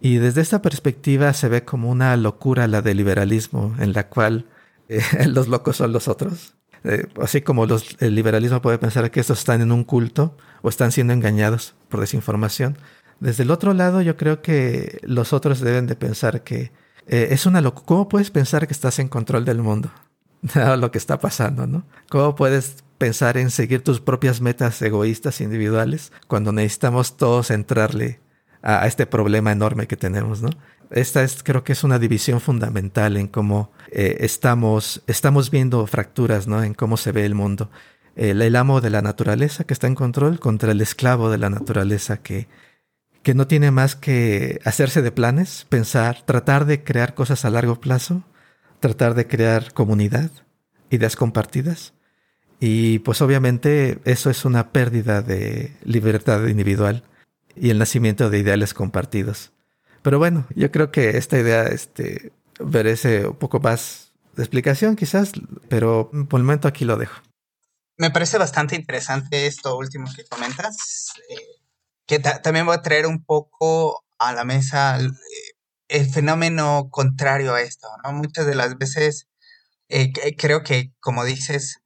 Y 0.00 0.16
desde 0.16 0.42
esta 0.42 0.62
perspectiva 0.62 1.32
se 1.32 1.48
ve 1.48 1.64
como 1.64 1.90
una 1.90 2.16
locura 2.16 2.66
la 2.66 2.82
del 2.82 2.98
liberalismo, 2.98 3.74
en 3.78 3.92
la 3.92 4.08
cual 4.08 4.46
eh, 4.88 5.02
los 5.26 5.48
locos 5.48 5.76
son 5.76 5.92
los 5.92 6.08
otros. 6.08 6.55
Eh, 6.86 7.06
así 7.20 7.42
como 7.42 7.64
el 7.64 8.14
liberalismo 8.14 8.62
puede 8.62 8.78
pensar 8.78 9.10
que 9.10 9.20
estos 9.20 9.40
están 9.40 9.60
en 9.60 9.72
un 9.72 9.84
culto 9.84 10.36
o 10.62 10.68
están 10.68 10.92
siendo 10.92 11.12
engañados 11.12 11.74
por 11.88 12.00
desinformación. 12.00 12.78
Desde 13.20 13.42
el 13.42 13.50
otro 13.50 13.74
lado, 13.74 14.02
yo 14.02 14.16
creo 14.16 14.42
que 14.42 14.98
los 15.02 15.32
otros 15.32 15.60
deben 15.60 15.86
de 15.86 15.96
pensar 15.96 16.42
que 16.42 16.72
es 17.06 17.46
una 17.46 17.60
locura. 17.60 17.86
¿Cómo 17.86 18.08
puedes 18.08 18.30
pensar 18.30 18.66
que 18.66 18.72
estás 18.72 18.98
en 18.98 19.08
control 19.08 19.44
del 19.44 19.62
mundo? 19.62 19.90
lo 20.78 20.90
que 20.90 20.98
está 20.98 21.18
pasando, 21.18 21.66
¿no? 21.66 21.84
¿Cómo 22.08 22.34
puedes 22.34 22.84
pensar 22.98 23.36
en 23.36 23.50
seguir 23.50 23.82
tus 23.82 24.00
propias 24.00 24.40
metas 24.40 24.80
egoístas 24.82 25.40
individuales 25.40 26.12
cuando 26.28 26.52
necesitamos 26.52 27.16
todos 27.16 27.50
entrarle 27.50 28.20
a, 28.62 28.86
este 28.86 29.06
problema 29.06 29.52
enorme 29.52 29.86
que 29.86 29.96
tenemos, 29.96 30.42
¿no? 30.42 30.50
Esta 30.90 31.22
es, 31.22 31.42
creo 31.42 31.64
que 31.64 31.72
es 31.72 31.84
una 31.84 31.98
división 31.98 32.40
fundamental 32.40 33.16
en 33.16 33.28
cómo 33.28 33.72
eh, 33.90 34.18
estamos, 34.20 35.02
estamos 35.06 35.50
viendo 35.50 35.86
fracturas, 35.86 36.46
¿no? 36.46 36.62
En 36.62 36.74
cómo 36.74 36.96
se 36.96 37.12
ve 37.12 37.24
el 37.24 37.34
mundo. 37.34 37.70
El, 38.14 38.40
el, 38.42 38.56
amo 38.56 38.80
de 38.80 38.90
la 38.90 39.02
naturaleza 39.02 39.64
que 39.64 39.74
está 39.74 39.86
en 39.86 39.94
control 39.94 40.40
contra 40.40 40.72
el 40.72 40.80
esclavo 40.80 41.30
de 41.30 41.38
la 41.38 41.50
naturaleza 41.50 42.18
que, 42.18 42.48
que 43.22 43.34
no 43.34 43.46
tiene 43.46 43.70
más 43.70 43.96
que 43.96 44.60
hacerse 44.64 45.02
de 45.02 45.12
planes, 45.12 45.66
pensar, 45.68 46.22
tratar 46.24 46.64
de 46.64 46.82
crear 46.82 47.14
cosas 47.14 47.44
a 47.44 47.50
largo 47.50 47.80
plazo 47.80 48.24
tratar 48.80 49.14
de 49.14 49.26
crear 49.26 49.72
comunidad, 49.72 50.30
ideas 50.90 51.16
compartidas. 51.16 51.94
Y 52.60 53.00
pues 53.00 53.20
obviamente 53.20 53.98
eso 54.04 54.30
es 54.30 54.44
una 54.44 54.72
pérdida 54.72 55.22
de 55.22 55.76
libertad 55.84 56.46
individual 56.46 57.04
y 57.54 57.70
el 57.70 57.78
nacimiento 57.78 58.30
de 58.30 58.38
ideales 58.38 58.74
compartidos. 58.74 59.52
Pero 60.06 60.20
bueno, 60.20 60.46
yo 60.54 60.70
creo 60.70 60.92
que 60.92 61.16
esta 61.16 61.36
idea 61.36 61.64
este, 61.64 62.32
merece 62.60 63.26
un 63.26 63.34
poco 63.34 63.58
más 63.58 64.12
de 64.36 64.44
explicación 64.44 64.94
quizás, 64.94 65.32
pero 65.68 66.12
por 66.28 66.38
el 66.38 66.44
momento 66.44 66.68
aquí 66.68 66.84
lo 66.84 66.96
dejo. 66.96 67.20
Me 67.98 68.12
parece 68.12 68.38
bastante 68.38 68.76
interesante 68.76 69.48
esto 69.48 69.76
último 69.76 70.06
que 70.14 70.24
comentas, 70.24 71.10
eh, 71.28 71.34
que 72.06 72.20
también 72.20 72.66
voy 72.66 72.76
a 72.76 72.82
traer 72.82 73.08
un 73.08 73.24
poco 73.24 74.04
a 74.20 74.32
la 74.32 74.44
mesa 74.44 75.00
eh, 75.00 75.08
el 75.88 76.08
fenómeno 76.08 76.86
contrario 76.88 77.52
a 77.54 77.62
esto, 77.62 77.88
¿no? 78.04 78.12
Muchas 78.12 78.46
de 78.46 78.54
las 78.54 78.78
veces 78.78 79.26
eh, 79.88 80.12
creo 80.36 80.62
que, 80.62 80.92
como 81.00 81.24
dices, 81.24 81.80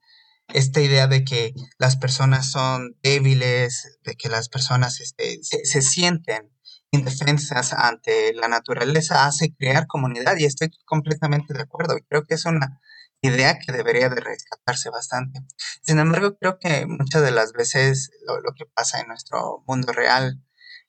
esta 0.53 0.83
idea 0.83 1.07
de 1.07 1.25
que 1.25 1.55
las 1.79 1.97
personas 1.97 2.51
son 2.51 2.97
débiles, 3.03 3.99
de 4.05 4.15
que 4.15 4.29
las 4.29 4.51
personas 4.51 5.01
este, 5.01 5.39
se, 5.43 5.81
sienten 5.81 6.51
indefensas 6.93 7.73
ante 7.73 8.33
la 8.35 8.49
naturaleza, 8.49 9.27
hace 9.27 9.55
crear 9.55 9.87
comunidad 9.87 10.37
y 10.39 10.45
estoy 10.45 10.71
completamente 10.85 11.55
de 11.55 11.63
acuerdo. 11.63 11.97
Creo 12.09 12.27
que 12.27 12.35
es 12.35 12.45
una 12.45 12.81
idea 13.23 13.59
que 13.59 13.73
debería 13.73 14.09
de 14.09 14.21
rescatarse 14.21 14.91
bastante. 14.91 15.41
Sin 15.83 15.99
embargo, 15.99 16.37
creo 16.39 16.59
que 16.59 16.87
muchas 16.87 17.23
de 17.23 17.31
las 17.31 17.53
veces 17.53 18.11
lo, 18.27 18.41
lo 18.41 18.53
que 18.55 18.67
pasa 18.67 19.01
en 19.01 19.09
nuestro 19.09 19.63
mundo 19.67 19.93
real 19.93 20.43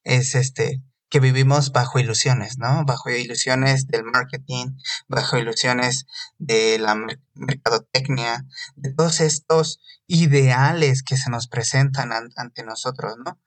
es 0.03 0.35
este 0.35 0.81
que 1.11 1.19
vivimos 1.19 1.73
bajo 1.73 1.99
ilusiones, 1.99 2.57
¿no? 2.57 2.85
Bajo 2.85 3.09
ilusiones 3.09 3.85
del 3.87 4.05
marketing, 4.05 4.77
bajo 5.09 5.37
ilusiones 5.37 6.05
de 6.37 6.79
la 6.79 6.95
mercadotecnia, 7.33 8.45
de 8.77 8.93
todos 8.93 9.19
estos 9.19 9.81
ideales 10.07 11.03
que 11.03 11.17
se 11.17 11.29
nos 11.29 11.49
presentan 11.49 12.11
ante 12.13 12.63
nosotros, 12.63 13.15
¿no? 13.25 13.41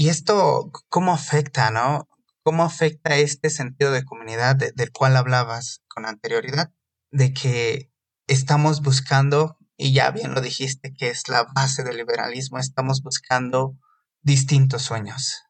Y 0.00 0.08
esto, 0.08 0.72
¿cómo 0.88 1.12
afecta, 1.12 1.70
no? 1.70 2.08
¿Cómo 2.42 2.64
afecta 2.64 3.16
este 3.16 3.50
sentido 3.50 3.92
de 3.92 4.06
comunidad 4.06 4.56
del 4.56 4.92
cual 4.92 5.14
hablabas 5.14 5.82
con 5.88 6.06
anterioridad? 6.06 6.72
De 7.10 7.34
que 7.34 7.92
estamos 8.26 8.80
buscando 8.80 9.58
y 9.76 9.92
ya 9.92 10.10
bien 10.10 10.32
lo 10.32 10.40
dijiste, 10.40 10.94
que 10.94 11.10
es 11.10 11.28
la 11.28 11.44
base 11.54 11.84
del 11.84 11.98
liberalismo, 11.98 12.58
estamos 12.58 13.02
buscando 13.02 13.76
distintos 14.22 14.80
sueños. 14.80 15.42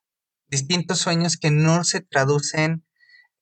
Distintos 0.48 0.98
sueños 0.98 1.36
que 1.36 1.52
no 1.52 1.84
se 1.84 2.00
traducen 2.00 2.84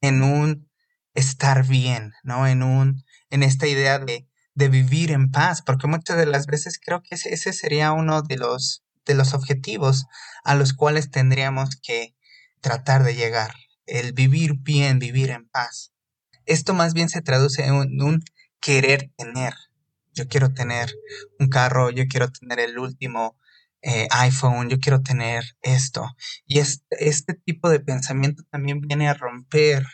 en 0.03 0.23
un 0.23 0.71
estar 1.15 1.67
bien, 1.67 2.13
¿no? 2.23 2.47
En 2.47 2.63
un, 2.63 3.03
en 3.31 3.43
esta 3.43 3.67
idea 3.67 3.99
de, 3.99 4.29
de 4.53 4.69
vivir 4.69 5.13
en 5.13 5.31
paz, 5.31 5.63
porque 5.63 5.87
muchas 5.87 6.19
de 6.19 6.27
las 6.27 6.45
veces 6.45 6.79
creo 6.79 7.01
que 7.01 7.15
ese, 7.15 7.33
ese 7.33 7.55
sería 7.55 7.93
uno 7.93 8.21
de 8.21 8.37
los, 8.37 8.85
de 9.09 9.15
los 9.15 9.35
objetivos 9.35 10.07
a 10.45 10.55
los 10.55 10.73
cuales 10.73 11.11
tendríamos 11.11 11.77
que 11.83 12.15
tratar 12.61 13.03
de 13.03 13.17
llegar, 13.17 13.55
el 13.87 14.13
vivir 14.13 14.55
bien, 14.59 15.01
vivir 15.01 15.31
en 15.31 15.49
paz. 15.49 15.93
Esto 16.47 16.75
más 16.75 16.95
bien 16.95 17.09
se 17.09 17.23
traduce 17.23 17.65
en 17.65 17.75
un, 17.75 18.23
querer 18.61 19.11
tener. 19.17 19.55
Yo 20.13 20.29
quiero 20.29 20.53
tener 20.53 20.95
un 21.39 21.49
carro, 21.49 21.91
yo 21.91 22.05
quiero 22.09 22.31
tener 22.31 22.61
el 22.61 22.79
último 22.79 23.37
eh, 23.83 24.09
iPhone, 24.11 24.69
yo 24.69 24.79
quiero 24.79 25.03
tener 25.03 25.57
esto. 25.63 26.11
Y 26.47 26.59
este 26.59 27.35
tipo 27.35 27.71
de 27.71 27.81
pensamiento 27.81 28.43
también 28.51 28.81
viene 28.81 29.09
a 29.09 29.15
romper 29.15 29.85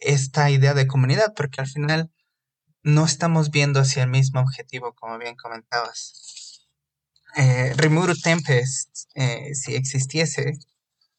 esta 0.00 0.50
idea 0.50 0.74
de 0.74 0.86
comunidad, 0.86 1.34
porque 1.34 1.60
al 1.60 1.66
final 1.66 2.10
no 2.82 3.04
estamos 3.04 3.50
viendo 3.50 3.80
hacia 3.80 4.04
el 4.04 4.10
mismo 4.10 4.40
objetivo, 4.40 4.94
como 4.94 5.18
bien 5.18 5.36
comentabas. 5.36 6.41
Eh, 7.36 7.74
Tempest, 8.22 9.08
eh, 9.14 9.54
si 9.54 9.74
existiese, 9.74 10.58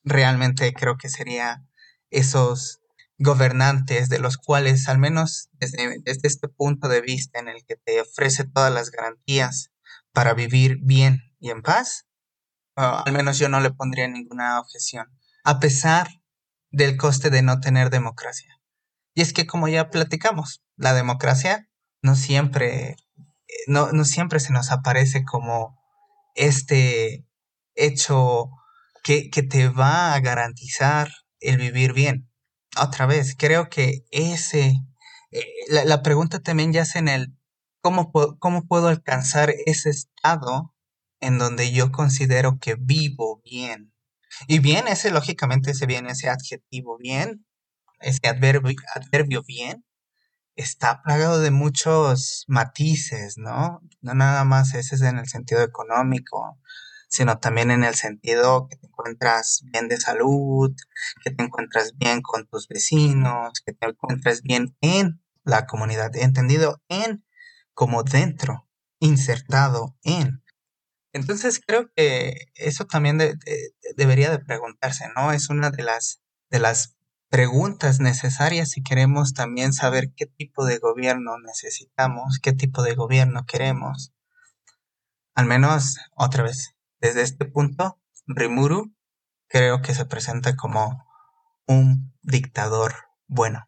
realmente 0.04 0.73
creo 0.73 0.97
que 0.97 1.10
sería 1.10 1.65
esos 2.12 2.82
gobernantes 3.17 4.10
de 4.10 4.19
los 4.19 4.38
cuales, 4.38 4.88
al 4.89 4.99
menos 4.99 5.49
desde, 5.54 6.02
este 6.06 6.47
punto 6.47 6.88
de 6.88 7.02
vista 7.02 7.39
en 7.39 7.47
el 7.47 7.63
que 7.65 7.76
te 7.76 8.02
ofrece 8.02 8.43
todas 8.43 8.71
las 8.71 8.91
garantías 8.91 9.71
para 10.12 10.34
vivir 10.34 10.78
bien 10.82 11.21
y 11.39 11.49
en 11.49 11.62
paz, 11.62 12.06
al 12.76 13.13
menos 13.13 13.38
yo 13.39 13.49
no 13.49 13.60
le 13.60 13.71
pondría 13.71 14.08
ninguna 14.08 14.60
objeción, 14.60 15.08
a 15.43 15.60
pesar 15.60 16.08
del 16.71 16.97
coste 16.97 17.30
de 17.30 17.41
no 17.41 17.60
tener 17.60 17.89
democracia. 17.89 18.60
Y 19.15 19.21
es 19.21 19.34
que 19.34 19.45
como 19.45 19.67
ya 19.67 19.89
platicamos, 19.89 20.63
la 20.76 20.93
democracia 20.93 21.69
no 22.02 22.15
siempre, 22.15 22.95
no, 23.67 23.91
no 23.91 24.06
siempre 24.06 24.39
se 24.39 24.54
nos 24.54 24.71
aparece 24.71 25.23
como 25.23 25.82
este 26.35 27.25
hecho 27.75 28.49
que, 29.03 29.29
que 29.29 29.43
te 29.43 29.69
va 29.69 30.13
a 30.13 30.19
garantizar 30.19 31.09
el 31.39 31.57
vivir 31.57 31.93
bien. 31.93 32.29
Otra 32.77 33.05
vez, 33.05 33.35
creo 33.37 33.69
que 33.69 34.05
ese, 34.11 34.77
eh, 35.31 35.45
la, 35.67 36.01
pregunta 36.01 36.39
también 36.39 36.73
yace 36.73 36.99
en 36.99 37.07
el 37.07 37.37
¿cómo, 37.81 38.11
cómo 38.39 38.65
puedo 38.67 38.87
alcanzar 38.87 39.53
ese 39.65 39.89
estado 39.89 40.73
en 41.19 41.37
donde 41.37 41.71
yo 41.71 41.91
considero 41.91 42.59
que 42.59 42.75
vivo 42.75 43.41
bien. 43.43 43.93
Y 44.47 44.59
bien, 44.59 44.87
ese 44.87 45.11
lógicamente 45.11 45.71
ese 45.71 45.85
bien, 45.85 46.07
ese 46.07 46.29
adjetivo 46.29 46.97
bien, 46.97 47.45
ese 47.99 48.27
adverbio, 48.27 48.75
adverbio 48.95 49.43
bien, 49.43 49.85
está 50.55 51.01
plagado 51.01 51.39
de 51.39 51.51
muchos 51.51 52.45
matices, 52.47 53.37
¿no? 53.37 53.81
No 54.01 54.13
nada 54.13 54.43
más 54.43 54.73
ese 54.75 54.95
es 54.95 55.01
en 55.01 55.17
el 55.17 55.27
sentido 55.27 55.61
económico, 55.61 56.59
sino 57.07 57.39
también 57.39 57.71
en 57.71 57.83
el 57.83 57.95
sentido 57.95 58.67
que 58.67 58.77
te 58.77 58.87
encuentras 58.87 59.63
bien 59.71 59.87
de 59.87 59.99
salud, 59.99 60.75
que 61.23 61.31
te 61.31 61.43
encuentras 61.43 61.97
bien 61.97 62.21
con 62.21 62.47
tus 62.47 62.67
vecinos, 62.67 63.61
que 63.65 63.73
te 63.73 63.87
encuentras 63.87 64.41
bien 64.41 64.75
en 64.81 65.21
la 65.43 65.65
comunidad, 65.65 66.15
entendido 66.15 66.81
en 66.87 67.25
como 67.73 68.03
dentro, 68.03 68.67
insertado 68.99 69.95
en. 70.03 70.43
Entonces 71.11 71.61
creo 71.65 71.91
que 71.95 72.47
eso 72.55 72.85
también 72.85 73.19
debería 73.95 74.31
de 74.31 74.39
preguntarse, 74.39 75.05
¿no? 75.15 75.31
Es 75.31 75.49
una 75.49 75.69
de 75.69 75.83
las, 75.83 76.21
de 76.49 76.59
las 76.59 76.95
preguntas 77.33 77.99
necesarias 77.99 78.69
si 78.69 78.83
queremos 78.83 79.33
también 79.33 79.73
saber 79.73 80.13
qué 80.15 80.27
tipo 80.27 80.67
de 80.67 80.77
gobierno 80.77 81.39
necesitamos, 81.39 82.37
qué 82.39 82.53
tipo 82.53 82.83
de 82.83 82.93
gobierno 82.93 83.47
queremos. 83.47 84.13
Al 85.33 85.47
menos, 85.47 85.97
otra 86.15 86.43
vez, 86.43 86.75
desde 87.01 87.23
este 87.23 87.45
punto, 87.45 87.99
Rimuru 88.27 88.93
creo 89.47 89.81
que 89.81 89.95
se 89.95 90.05
presenta 90.05 90.55
como 90.55 91.03
un 91.65 92.13
dictador 92.21 92.93
bueno. 93.25 93.65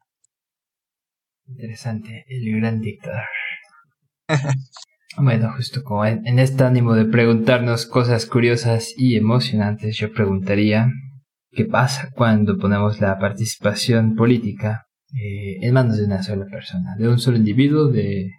Interesante, 1.48 2.24
el 2.28 2.60
gran 2.60 2.82
dictador. 2.82 3.26
bueno, 5.18 5.52
justo 5.58 5.84
como 5.84 6.06
en, 6.06 6.38
este 6.38 6.66
ánimo 6.66 6.94
de 6.94 7.06
preguntarnos 7.06 7.88
cosas 7.88 8.28
curiosas 8.28 8.94
y 8.96 9.16
emocionantes, 9.16 9.98
yo 9.98 10.14
preguntaría 10.14 10.88
qué 11.56 11.66
pasa 11.66 12.10
cuando 12.14 12.58
ponemos 12.58 13.00
la 13.00 13.18
participación 13.18 14.16
política 14.16 14.86
eh, 15.14 15.58
en 15.62 15.74
manos 15.74 15.98
de 15.98 16.06
una 16.06 16.22
sola 16.22 16.46
persona, 16.46 16.96
de 16.98 17.08
un 17.08 17.18
solo 17.18 17.38
individuo, 17.38 17.88
de 17.88 18.32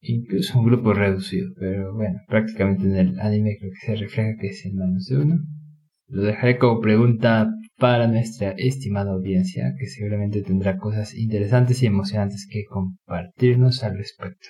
incluso 0.00 0.58
un 0.58 0.66
grupo 0.66 0.94
reducido, 0.94 1.50
pero 1.58 1.94
bueno, 1.94 2.20
prácticamente 2.28 2.84
en 2.84 2.96
el 2.96 3.20
anime 3.20 3.56
creo 3.58 3.72
que 3.72 3.86
se 3.86 3.96
refleja 3.96 4.38
que 4.40 4.48
es 4.48 4.64
en 4.64 4.76
manos 4.76 5.06
de 5.06 5.16
uno. 5.16 5.38
Lo 6.08 6.22
dejaré 6.22 6.58
como 6.58 6.80
pregunta 6.80 7.50
para 7.78 8.06
nuestra 8.06 8.52
estimada 8.56 9.10
audiencia, 9.10 9.74
que 9.78 9.86
seguramente 9.86 10.42
tendrá 10.42 10.78
cosas 10.78 11.14
interesantes 11.14 11.82
y 11.82 11.86
emocionantes 11.86 12.46
que 12.48 12.64
compartirnos 12.64 13.82
al 13.82 13.98
respecto. 13.98 14.48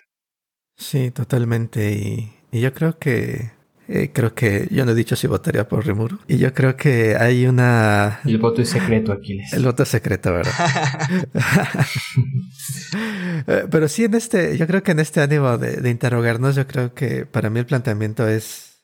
Sí, 0.76 1.10
totalmente. 1.10 1.92
Y, 1.92 2.30
y 2.52 2.60
yo 2.60 2.74
creo 2.74 2.98
que 2.98 3.55
eh, 3.88 4.10
creo 4.12 4.34
que 4.34 4.66
yo 4.70 4.84
no 4.84 4.92
he 4.92 4.94
dicho 4.94 5.14
si 5.16 5.26
votaría 5.26 5.68
por 5.68 5.86
Rimuru. 5.86 6.18
Y 6.26 6.38
yo 6.38 6.52
creo 6.52 6.76
que 6.76 7.16
hay 7.16 7.46
una. 7.46 8.20
El 8.24 8.38
voto 8.38 8.62
es 8.62 8.70
secreto, 8.70 9.12
Aquiles. 9.12 9.52
El 9.52 9.64
voto 9.64 9.84
es 9.84 9.88
secreto, 9.88 10.32
¿verdad? 10.32 10.52
Eh, 13.48 13.66
pero 13.70 13.86
sí, 13.86 14.04
en 14.04 14.14
este, 14.14 14.56
yo 14.56 14.66
creo 14.66 14.82
que 14.82 14.92
en 14.92 14.98
este 14.98 15.20
ánimo 15.20 15.58
de, 15.58 15.76
de, 15.76 15.90
interrogarnos, 15.90 16.56
yo 16.56 16.66
creo 16.66 16.94
que 16.94 17.26
para 17.26 17.50
mí 17.50 17.60
el 17.60 17.66
planteamiento 17.66 18.26
es. 18.26 18.80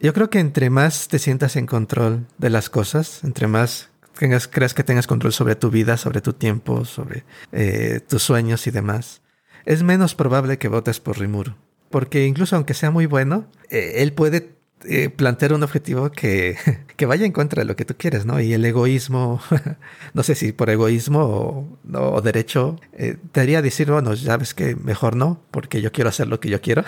Yo 0.00 0.12
creo 0.12 0.28
que 0.28 0.38
entre 0.38 0.70
más 0.70 1.08
te 1.08 1.18
sientas 1.18 1.56
en 1.56 1.66
control 1.66 2.26
de 2.38 2.50
las 2.50 2.68
cosas, 2.68 3.24
entre 3.24 3.46
más 3.48 3.88
tengas, 4.18 4.48
creas 4.48 4.74
que 4.74 4.84
tengas 4.84 5.06
control 5.06 5.32
sobre 5.32 5.56
tu 5.56 5.70
vida, 5.70 5.96
sobre 5.96 6.20
tu 6.20 6.34
tiempo, 6.34 6.84
sobre 6.84 7.24
eh, 7.52 8.00
tus 8.06 8.22
sueños 8.22 8.66
y 8.66 8.70
demás, 8.70 9.22
es 9.64 9.82
menos 9.82 10.14
probable 10.14 10.58
que 10.58 10.68
votes 10.68 11.00
por 11.00 11.18
Rimuru 11.18 11.54
porque 11.96 12.26
incluso 12.26 12.56
aunque 12.56 12.74
sea 12.74 12.90
muy 12.90 13.06
bueno, 13.06 13.46
eh, 13.70 14.02
él 14.02 14.12
puede 14.12 14.50
eh, 14.84 15.08
plantear 15.08 15.54
un 15.54 15.62
objetivo 15.62 16.12
que, 16.12 16.58
que, 16.96 17.06
vaya 17.06 17.24
en 17.24 17.32
contra 17.32 17.62
de 17.62 17.64
lo 17.64 17.74
que 17.74 17.86
tú 17.86 17.94
quieres, 17.96 18.26
¿no? 18.26 18.38
Y 18.38 18.52
el 18.52 18.66
egoísmo, 18.66 19.40
no 20.12 20.22
sé 20.22 20.34
si 20.34 20.52
por 20.52 20.68
egoísmo 20.68 21.78
o, 21.94 22.20
derecho, 22.20 22.78
eh, 22.92 23.16
te 23.32 23.40
haría 23.40 23.62
decir, 23.62 23.90
bueno, 23.90 24.12
ya 24.12 24.36
ves 24.36 24.52
que 24.52 24.76
mejor 24.76 25.16
no, 25.16 25.40
porque 25.50 25.80
yo 25.80 25.90
quiero 25.90 26.10
hacer 26.10 26.28
lo 26.28 26.38
que 26.38 26.50
yo 26.50 26.60
quiero. 26.60 26.84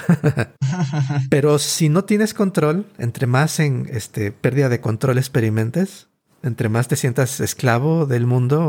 Pero 1.31 1.59
si 1.59 1.89
no 1.89 2.05
tienes 2.05 2.35
control, 2.35 2.85
entre 2.99 3.27
más 3.27 3.61
en 3.61 3.89
este, 3.91 4.31
pérdida 4.31 4.69
de 4.69 4.83
control 4.83 5.17
experimentes, 5.17 6.09
entre 6.43 6.69
más 6.69 6.87
te 6.87 6.97
sientas 6.97 7.41
esclavo 7.41 8.05
del 8.05 8.27
mundo 8.27 8.61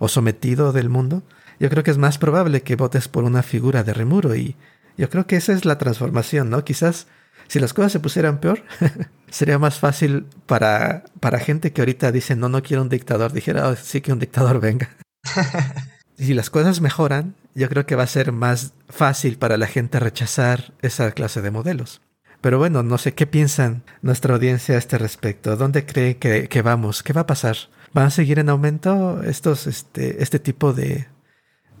o, 0.00 0.04
o 0.04 0.08
sometido 0.08 0.72
del 0.72 0.88
mundo, 0.88 1.22
yo 1.60 1.70
creo 1.70 1.84
que 1.84 1.92
es 1.92 1.98
más 1.98 2.18
probable 2.18 2.62
que 2.62 2.74
votes 2.74 3.06
por 3.06 3.22
una 3.22 3.44
figura 3.44 3.84
de 3.84 3.94
remuro 3.94 4.34
y 4.34 4.56
yo 4.96 5.10
creo 5.10 5.26
que 5.26 5.36
esa 5.36 5.52
es 5.52 5.64
la 5.64 5.78
transformación, 5.78 6.50
¿no? 6.50 6.64
Quizás 6.64 7.06
si 7.48 7.60
las 7.60 7.74
cosas 7.74 7.92
se 7.92 8.00
pusieran 8.00 8.38
peor, 8.38 8.62
sería 9.30 9.58
más 9.58 9.78
fácil 9.78 10.26
para, 10.46 11.04
para 11.20 11.38
gente 11.38 11.72
que 11.72 11.80
ahorita 11.80 12.12
dice, 12.12 12.36
no, 12.36 12.48
no 12.48 12.62
quiero 12.62 12.82
un 12.82 12.88
dictador, 12.88 13.32
dijera, 13.32 13.68
oh, 13.68 13.76
sí 13.76 14.00
que 14.00 14.12
un 14.12 14.18
dictador 14.18 14.60
venga. 14.60 14.90
si 16.18 16.34
las 16.34 16.50
cosas 16.50 16.80
mejoran, 16.80 17.34
yo 17.54 17.68
creo 17.68 17.86
que 17.86 17.96
va 17.96 18.04
a 18.04 18.08
ser 18.08 18.32
más 18.32 18.72
fácil 18.88 19.38
para 19.38 19.56
la 19.56 19.66
gente 19.66 20.00
rechazar 20.00 20.74
esa 20.82 21.12
clase 21.12 21.42
de 21.42 21.50
modelos. 21.50 22.00
Pero 22.40 22.58
bueno, 22.58 22.82
no 22.82 22.98
sé 22.98 23.14
qué 23.14 23.26
piensan 23.26 23.84
nuestra 24.02 24.34
audiencia 24.34 24.74
a 24.74 24.78
este 24.78 24.98
respecto. 24.98 25.56
¿Dónde 25.56 25.86
cree 25.86 26.18
que, 26.18 26.48
que 26.48 26.62
vamos? 26.62 27.02
¿Qué 27.02 27.14
va 27.14 27.22
a 27.22 27.26
pasar? 27.26 27.56
¿Van 27.94 28.06
a 28.06 28.10
seguir 28.10 28.38
en 28.38 28.50
aumento 28.50 29.22
estos, 29.22 29.66
este, 29.66 30.22
este 30.22 30.38
tipo 30.38 30.74
de, 30.74 31.06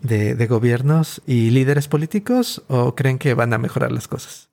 de, 0.04 0.46
gobiernos 0.46 1.22
y 1.26 1.50
líderes 1.50 1.88
políticos 1.88 2.62
o 2.68 2.94
creen 2.94 3.18
que 3.18 3.34
van 3.34 3.52
a 3.52 3.58
mejorar 3.58 3.90
las 3.90 4.06
cosas? 4.06 4.50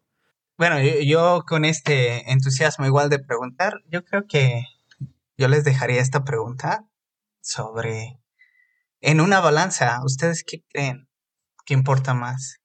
Bueno, 0.58 0.80
yo, 0.80 1.44
con 1.48 1.66
este 1.66 2.32
entusiasmo 2.32 2.86
igual 2.86 3.10
de 3.10 3.20
preguntar, 3.20 3.82
yo 3.88 4.04
creo 4.04 4.26
que 4.28 4.66
yo 5.38 5.48
les 5.48 5.64
dejaría 5.64 6.02
esta 6.02 6.24
pregunta 6.24 6.88
sobre, 7.42 8.20
en 9.02 9.22
una 9.22 9.40
balanza, 9.40 10.00
¿ustedes 10.04 10.44
qué 10.44 10.64
creen 10.70 11.10
que 11.66 11.74
importa 11.74 12.14
más? 12.14 12.62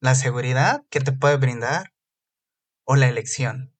¿La 0.00 0.14
seguridad 0.14 0.82
que 0.90 1.00
te 1.00 1.12
puede 1.12 1.36
brindar 1.36 1.92
o 2.84 2.96
la 2.96 3.08
elección? 3.08 3.74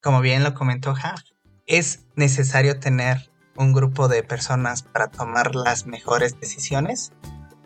Como 0.00 0.20
bien 0.20 0.44
lo 0.44 0.54
comentó 0.54 0.90
Haf, 0.90 1.22
es 1.66 2.04
necesario 2.14 2.78
tener 2.78 3.30
un 3.56 3.72
grupo 3.72 4.08
de 4.08 4.22
personas 4.22 4.82
para 4.82 5.08
tomar 5.10 5.54
las 5.54 5.86
mejores 5.86 6.38
decisiones 6.38 7.12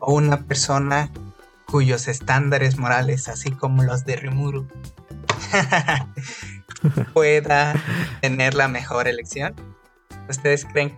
o 0.07 0.15
una 0.15 0.43
persona 0.43 1.11
cuyos 1.67 2.09
estándares 2.09 2.79
morales, 2.79 3.29
así 3.29 3.51
como 3.51 3.83
los 3.83 4.05
de 4.05 4.17
Rimuru, 4.17 4.69
pueda 7.15 7.75
tener 8.21 8.55
la 8.55 8.69
mejor 8.69 9.09
elección? 9.09 9.55
¿Ustedes 10.29 10.67
creen, 10.67 10.97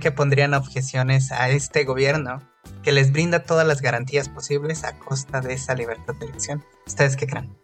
que 0.00 0.10
pondrían 0.12 0.54
objeciones 0.54 1.32
a 1.32 1.50
este 1.50 1.84
gobierno 1.84 2.42
que 2.82 2.92
les 2.92 3.12
brinda 3.12 3.42
todas 3.42 3.66
las 3.66 3.82
garantías 3.82 4.28
posibles 4.28 4.84
a 4.84 4.98
costa 4.98 5.40
de 5.40 5.54
esa 5.54 5.74
libertad 5.74 6.14
de 6.14 6.26
elección? 6.26 6.64
¿Ustedes 6.86 7.16
qué 7.16 7.26
creen? 7.26 7.56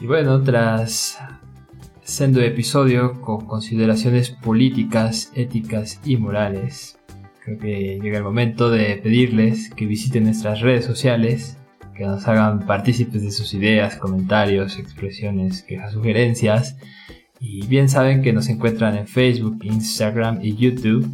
Y 0.00 0.06
bueno, 0.06 0.42
tras 0.42 1.18
siendo 2.02 2.40
episodio 2.40 3.20
con 3.20 3.46
consideraciones 3.46 4.30
políticas, 4.30 5.30
éticas 5.34 6.00
y 6.04 6.16
morales, 6.16 6.97
creo 7.48 7.58
que 7.58 7.98
llega 8.02 8.18
el 8.18 8.24
momento 8.24 8.70
de 8.70 8.96
pedirles 9.02 9.70
que 9.74 9.86
visiten 9.86 10.24
nuestras 10.24 10.60
redes 10.60 10.84
sociales, 10.84 11.56
que 11.96 12.04
nos 12.04 12.26
hagan 12.28 12.66
partícipes 12.66 13.22
de 13.22 13.30
sus 13.30 13.54
ideas, 13.54 13.96
comentarios, 13.96 14.78
expresiones, 14.78 15.62
quejas, 15.62 15.92
sugerencias. 15.92 16.76
Y 17.40 17.66
bien 17.66 17.88
saben 17.88 18.22
que 18.22 18.32
nos 18.32 18.48
encuentran 18.48 18.96
en 18.96 19.06
Facebook, 19.06 19.58
Instagram 19.62 20.40
y 20.42 20.56
YouTube. 20.56 21.08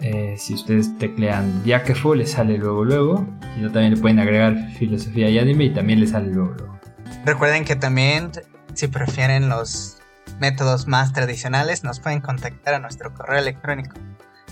Eh, 0.00 0.34
si 0.38 0.54
ustedes 0.54 0.96
teclean 0.98 1.62
Yakefo 1.64 2.14
les 2.14 2.32
sale 2.32 2.58
luego 2.58 2.84
luego. 2.84 3.26
Si 3.54 3.62
no 3.62 3.70
también 3.70 3.94
le 3.94 4.00
pueden 4.00 4.18
agregar 4.18 4.70
filosofía 4.78 5.28
y 5.30 5.38
anime 5.38 5.64
y 5.64 5.70
también 5.70 6.00
les 6.00 6.10
sale 6.10 6.30
luego 6.32 6.54
luego. 6.56 6.80
Recuerden 7.24 7.64
que 7.64 7.76
también, 7.76 8.30
si 8.74 8.88
prefieren 8.88 9.48
los 9.48 9.98
métodos 10.40 10.86
más 10.86 11.12
tradicionales, 11.12 11.84
nos 11.84 12.00
pueden 12.00 12.20
contactar 12.20 12.74
a 12.74 12.78
nuestro 12.78 13.12
correo 13.12 13.38
electrónico 13.38 13.94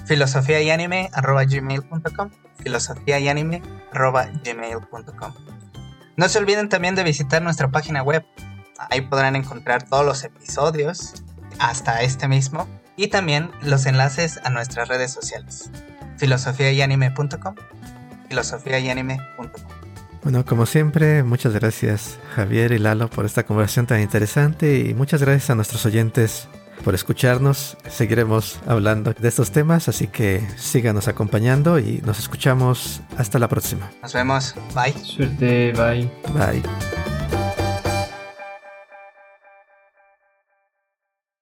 filosofía 0.09 0.61
y 0.61 0.71
anime 0.71 1.11
gmail.com 1.15 2.31
filosofía 2.57 3.21
y 3.21 3.29
anime 3.29 3.63
gmail.com 3.93 5.35
no 6.19 6.29
se 6.29 6.41
olviden 6.41 6.69
también 6.69 6.97
de 6.97 7.05
visitar 7.05 7.43
nuestra 7.43 7.71
página 7.71 8.03
web. 8.03 8.27
Ahí 8.91 9.03
podrán 9.03 9.37
encontrar 9.37 9.85
todos 9.85 10.05
los 10.05 10.25
episodios 10.25 11.23
hasta 11.61 12.03
este 12.03 12.27
mismo 12.27 12.67
y 12.97 13.07
también 13.07 13.53
los 13.63 13.87
enlaces 13.87 14.41
a 14.43 14.51
nuestras 14.51 14.89
redes 14.89 15.13
sociales. 15.13 15.71
Filosofía 16.17 16.73
y 16.73 16.83
anime.com 16.83 17.55
filosofía 18.29 18.81
y 18.81 18.91
anime.com 18.91 19.79
bueno, 20.25 20.45
como 20.45 20.67
siempre, 20.67 21.23
muchas 21.23 21.55
gracias 21.55 22.19
Javier 22.35 22.73
y 22.73 22.79
Lalo 22.79 23.09
por 23.09 23.25
esta 23.25 23.45
conversación 23.45 23.87
tan 23.87 24.01
interesante 24.01 24.81
y 24.81 24.93
muchas 24.93 25.23
gracias 25.23 25.49
a 25.51 25.55
nuestros 25.55 25.87
oyentes 25.87 26.49
por 26.85 26.95
escucharnos. 26.95 27.77
Seguiremos 27.89 28.61
hablando 28.67 29.13
de 29.13 29.29
estos 29.29 29.51
temas, 29.51 29.89
así 29.89 30.07
que 30.09 30.47
síganos 30.57 31.09
acompañando 31.09 31.79
y 31.79 32.01
nos 32.05 32.19
escuchamos 32.19 33.01
hasta 33.17 33.39
la 33.39 33.49
próxima. 33.49 33.91
Nos 34.03 34.13
vemos. 34.13 34.55
Bye. 34.75 34.93
Suerte. 35.05 35.73
Bye. 35.73 36.11
Bye. 36.33 37.18